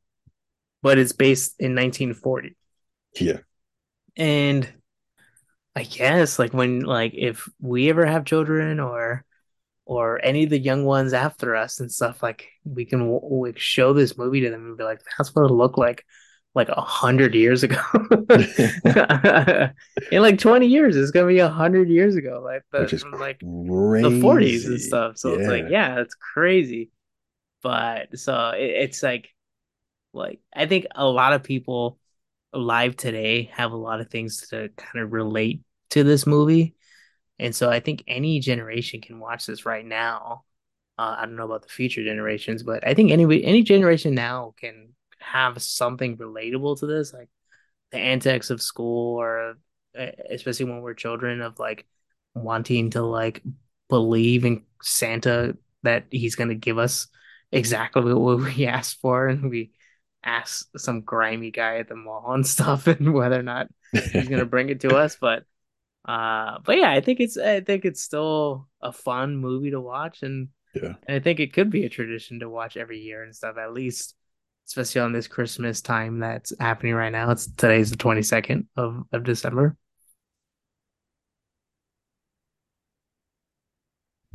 but 0.83 0.99
it's 0.99 1.13
based 1.13 1.55
in 1.59 1.75
1940. 1.75 2.57
Yeah, 3.21 3.39
And 4.17 4.73
I 5.75 5.85
guess 5.85 6.39
like 6.39 6.53
when 6.53 6.81
like 6.81 7.15
if 7.15 7.49
we 7.61 7.89
ever 7.91 8.05
have 8.05 8.25
children 8.25 8.79
or 8.81 9.25
or 9.85 10.21
any 10.25 10.45
of 10.45 10.51
the 10.51 10.59
young 10.59 10.85
ones 10.85 11.13
after 11.13 11.57
us 11.57 11.81
and 11.81 11.91
stuff 11.91 12.23
like 12.23 12.49
we 12.65 12.85
can 12.85 13.01
w- 13.01 13.47
like 13.47 13.59
show 13.59 13.93
this 13.93 14.17
movie 14.17 14.43
to 14.43 14.51
them 14.51 14.67
and 14.67 14.77
be 14.77 14.85
like 14.85 15.01
that's 15.19 15.35
what 15.35 15.45
it 15.45 15.53
looked 15.53 15.79
like 15.79 16.05
like 16.55 16.69
a 16.69 16.81
hundred 16.81 17.35
years 17.35 17.63
ago 17.63 17.81
in 20.13 20.23
like 20.23 20.39
20 20.39 20.67
years 20.67 20.97
it's 20.97 21.11
gonna 21.11 21.27
be 21.27 21.39
a 21.39 21.49
hundred 21.49 21.89
years 21.89 22.15
ago 22.17 22.43
like 22.45 22.63
the, 22.71 22.81
which 22.83 22.93
is 22.93 23.05
like 23.05 23.41
crazy. 23.41 24.03
the 24.03 24.21
40s 24.23 24.67
and 24.67 24.81
stuff 24.81 25.17
so 25.17 25.35
it's 25.35 25.49
like 25.49 25.65
Yeah. 25.65 25.95
yeah 25.95 26.01
it's 26.01 26.15
crazy 26.15 26.91
but 27.63 28.19
so 28.19 28.51
it, 28.51 28.71
it's 28.71 29.03
like 29.03 29.31
like 30.13 30.41
I 30.55 30.67
think 30.67 30.87
a 30.95 31.07
lot 31.07 31.33
of 31.33 31.43
people 31.43 31.99
alive 32.53 32.97
today 32.97 33.51
have 33.55 33.73
a 33.73 33.77
lot 33.77 34.01
of 34.01 34.11
things 34.11 34.49
to 34.49 34.69
kind 34.77 35.05
of 35.05 35.13
relate 35.13 35.63
to 35.91 36.05
this 36.05 36.27
movie. 36.27 36.75
And 37.39 37.55
so 37.55 37.71
I 37.71 37.81
think 37.81 38.05
any 38.07 38.41
generation 38.41 39.01
can 39.01 39.19
watch 39.19 39.47
this 39.47 39.67
right 39.67 39.85
now. 39.85 40.45
Uh, 40.99 41.17
I 41.19 41.27
don't 41.27 41.37
know 41.37 41.47
about 41.47 41.63
the 41.63 41.69
future 41.69 42.05
generations, 42.05 42.63
but 42.63 42.87
I 42.87 42.95
think 42.95 43.11
any 43.11 43.43
any 43.43 43.63
generation 43.63 44.15
now 44.15 44.55
can 44.61 44.91
have 45.19 45.63
something 45.63 46.17
relatable 46.19 46.79
to 46.81 46.87
this, 46.87 47.13
like 47.13 47.31
the 47.91 47.99
antics 47.99 48.51
of 48.51 48.61
school, 48.63 49.19
or 49.19 49.55
especially 50.31 50.67
when 50.67 50.83
we're 50.83 50.95
children, 50.95 51.41
of 51.41 51.59
like 51.59 51.87
wanting 52.35 52.91
to 52.91 53.03
like 53.03 53.43
believe 53.89 54.45
in 54.45 54.63
Santa 54.83 55.57
that 55.83 56.05
he's 56.11 56.37
gonna 56.37 56.55
give 56.55 56.79
us 56.79 57.09
exactly 57.51 58.15
what 58.15 58.39
we 58.39 58.67
asked 58.67 59.01
for, 59.01 59.29
and 59.29 59.51
we 59.51 59.73
ask 60.25 60.69
some 60.77 61.01
grimy 61.01 61.51
guy 61.51 61.79
at 61.79 61.89
the 61.89 61.97
mall 61.97 62.33
and 62.33 62.47
stuff, 62.47 62.87
and 62.87 63.13
whether 63.13 63.39
or 63.39 63.43
not 63.43 63.69
he's 63.93 64.29
gonna 64.29 64.45
bring 64.45 64.69
it 64.69 64.81
to 64.81 64.97
us. 64.97 65.17
But 65.21 65.45
uh, 66.05 66.59
but 66.65 66.79
yeah, 66.79 66.91
I 66.91 67.01
think 67.01 67.21
it's 67.21 67.37
I 67.37 67.61
think 67.61 67.85
it's 67.85 68.03
still 68.03 68.69
a 68.81 68.93
fun 68.93 69.37
movie 69.37 69.71
to 69.71 69.81
watch, 69.81 70.23
and 70.23 70.49
yeah, 70.75 70.95
and 71.07 71.17
I 71.17 71.21
think 71.21 71.41
it 71.41 71.53
could 71.53 71.71
be 71.71 71.85
a 71.85 71.89
tradition 71.89 72.41
to 72.41 72.49
watch 72.49 72.77
every 72.77 73.01
year 73.01 73.23
and 73.23 73.35
stuff, 73.35 73.57
at 73.57 73.73
least, 73.73 74.15
especially 74.67 75.01
on 75.01 75.13
this 75.13 75.29
Christmas 75.29 75.81
time 75.81 76.19
that's 76.19 76.53
happening 76.59 76.95
right 76.95 77.13
now. 77.13 77.31
It's 77.31 77.47
today's 77.47 77.91
the 77.91 77.97
22nd 77.97 78.67
of, 78.77 79.05
of 79.13 79.25
December. 79.25 79.77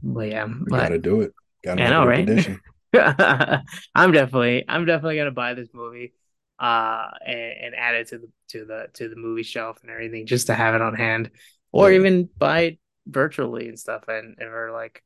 But 0.03 0.29
yeah, 0.29 0.45
we 0.45 0.53
but 0.67 0.77
gotta 0.77 0.99
do 0.99 1.21
it. 1.21 1.33
Gotta 1.63 1.83
I 1.83 1.89
know, 1.89 2.05
right? 2.05 2.27
I'm 3.95 4.11
definitely 4.11 4.65
I'm 4.67 4.85
definitely 4.85 5.17
gonna 5.17 5.31
buy 5.31 5.53
this 5.53 5.69
movie 5.73 6.13
uh 6.59 7.07
and, 7.25 7.53
and 7.65 7.75
add 7.75 7.95
it 7.95 8.07
to 8.07 8.17
the 8.19 8.29
to 8.49 8.65
the 8.65 8.87
to 8.95 9.09
the 9.09 9.15
movie 9.15 9.43
shelf 9.43 9.77
and 9.83 9.91
everything 9.91 10.25
just 10.25 10.47
to 10.47 10.55
have 10.55 10.75
it 10.75 10.81
on 10.81 10.95
hand. 10.95 11.31
Or 11.71 11.91
Yeah. 11.91 11.97
even 11.97 12.29
buy 12.37 12.59
it 12.61 12.79
virtually 13.07 13.67
and 13.69 13.79
stuff 13.79 14.07
and 14.07 14.41
or 14.41 14.71
like 14.71 15.03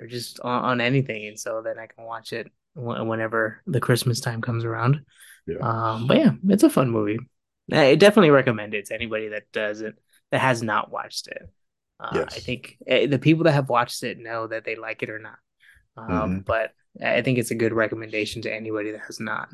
or 0.00 0.06
just 0.06 0.40
on, 0.40 0.64
on 0.64 0.80
anything 0.80 1.26
and 1.26 1.38
so 1.38 1.62
then 1.62 1.78
I 1.78 1.86
can 1.86 2.04
watch 2.04 2.32
it 2.32 2.48
wh- 2.74 3.06
whenever 3.06 3.62
the 3.66 3.80
Christmas 3.80 4.20
time 4.20 4.42
comes 4.42 4.64
around. 4.64 5.04
Yeah. 5.46 5.58
Um 5.60 6.06
but 6.06 6.18
yeah, 6.18 6.32
it's 6.48 6.62
a 6.64 6.70
fun 6.70 6.90
movie. 6.90 7.18
I 7.72 7.94
definitely 7.94 8.30
recommend 8.30 8.74
it 8.74 8.86
to 8.86 8.94
anybody 8.94 9.28
that 9.28 9.50
doesn't 9.52 9.96
that 10.30 10.40
has 10.40 10.62
not 10.62 10.90
watched 10.90 11.28
it. 11.28 11.42
Uh, 12.00 12.24
I 12.28 12.40
think 12.40 12.76
eh, 12.86 13.06
the 13.06 13.18
people 13.18 13.44
that 13.44 13.52
have 13.52 13.68
watched 13.68 14.02
it 14.02 14.18
know 14.18 14.46
that 14.48 14.64
they 14.64 14.76
like 14.76 15.02
it 15.02 15.10
or 15.10 15.18
not. 15.18 15.38
Um, 15.96 16.40
Mhm. 16.40 16.44
but 16.44 16.72
I 17.02 17.22
think 17.22 17.38
it's 17.38 17.50
a 17.50 17.54
good 17.56 17.72
recommendation 17.72 18.42
to 18.42 18.52
anybody 18.52 18.92
that 18.92 19.02
has 19.06 19.20
not. 19.20 19.48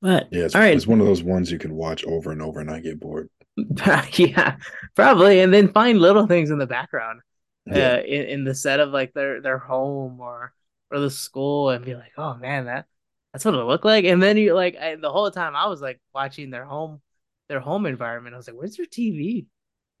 But 0.00 0.28
Yeah, 0.30 0.44
it's, 0.44 0.54
all 0.54 0.60
right, 0.60 0.74
it's 0.74 0.86
one 0.86 1.00
of 1.00 1.06
those 1.06 1.22
ones 1.22 1.50
you 1.50 1.58
can 1.58 1.74
watch 1.74 2.04
over 2.04 2.32
and 2.32 2.42
over 2.42 2.60
and 2.60 2.68
not 2.68 2.82
get 2.82 3.00
bored. 3.00 3.28
yeah, 4.18 4.56
probably, 4.94 5.40
and 5.40 5.52
then 5.52 5.72
find 5.72 5.98
little 5.98 6.26
things 6.26 6.50
in 6.50 6.58
the 6.58 6.66
background, 6.66 7.20
Yeah. 7.66 7.98
uh, 7.98 8.02
in, 8.06 8.22
in 8.26 8.44
the 8.44 8.54
set 8.54 8.80
of 8.80 8.90
like 8.90 9.12
their 9.14 9.40
their 9.40 9.58
home 9.58 10.20
or 10.20 10.52
or 10.90 11.00
the 11.00 11.10
school, 11.10 11.70
and 11.70 11.84
be 11.84 11.94
like, 11.94 12.12
oh 12.18 12.34
man, 12.34 12.66
that 12.66 12.86
that's 13.32 13.44
what 13.44 13.54
it 13.54 13.64
looked 13.64 13.84
like. 13.84 14.04
And 14.04 14.22
then 14.22 14.36
you 14.36 14.54
like 14.54 14.76
I, 14.76 14.96
the 14.96 15.10
whole 15.12 15.30
time 15.30 15.56
I 15.56 15.66
was 15.66 15.80
like 15.80 16.00
watching 16.14 16.50
their 16.50 16.64
home 16.64 17.00
their 17.48 17.60
home 17.60 17.86
environment. 17.86 18.34
I 18.34 18.38
was 18.38 18.48
like, 18.48 18.56
where's 18.56 18.76
their 18.76 18.86
TV? 18.86 19.46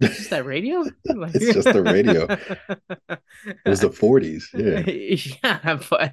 Just 0.02 0.30
that 0.30 0.44
radio. 0.44 0.84
Like- 1.06 1.34
It's 1.34 1.54
just 1.54 1.72
the 1.72 1.82
radio. 1.82 2.26
It 3.46 3.68
was 3.68 3.80
the 3.80 3.88
40s. 3.90 4.44
Yeah. 4.54 5.60
yeah, 5.66 5.78
but 5.90 6.12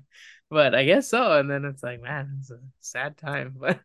but 0.49 0.75
I 0.75 0.85
guess 0.85 1.09
so. 1.09 1.39
And 1.39 1.49
then 1.49 1.65
it's 1.65 1.81
like, 1.83 2.01
man, 2.01 2.37
it's 2.39 2.51
a 2.51 2.59
sad 2.79 3.17
time. 3.17 3.55
But 3.59 3.79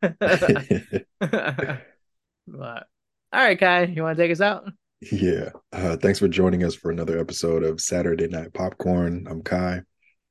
but 2.46 2.86
all 3.32 3.40
right, 3.44 3.58
Kye, 3.58 3.84
you 3.84 4.02
want 4.02 4.16
to 4.16 4.22
take 4.22 4.32
us 4.32 4.40
out? 4.40 4.70
yeah. 5.12 5.50
Uh, 5.72 5.96
thanks 5.96 6.18
for 6.18 6.28
joining 6.28 6.64
us 6.64 6.74
for 6.74 6.90
another 6.90 7.18
episode 7.18 7.62
of 7.64 7.80
Saturday 7.80 8.26
Night 8.28 8.52
Popcorn. 8.52 9.26
I'm 9.28 9.42
Kye. 9.42 9.80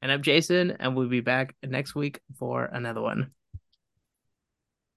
And 0.02 0.12
I'm 0.12 0.22
Jason, 0.22 0.72
and 0.80 0.96
we'll 0.96 1.10
be 1.10 1.22
back 1.22 1.56
next 1.64 1.96
week 1.96 2.20
for 2.38 2.66
another 2.66 3.02
one. 3.02 3.32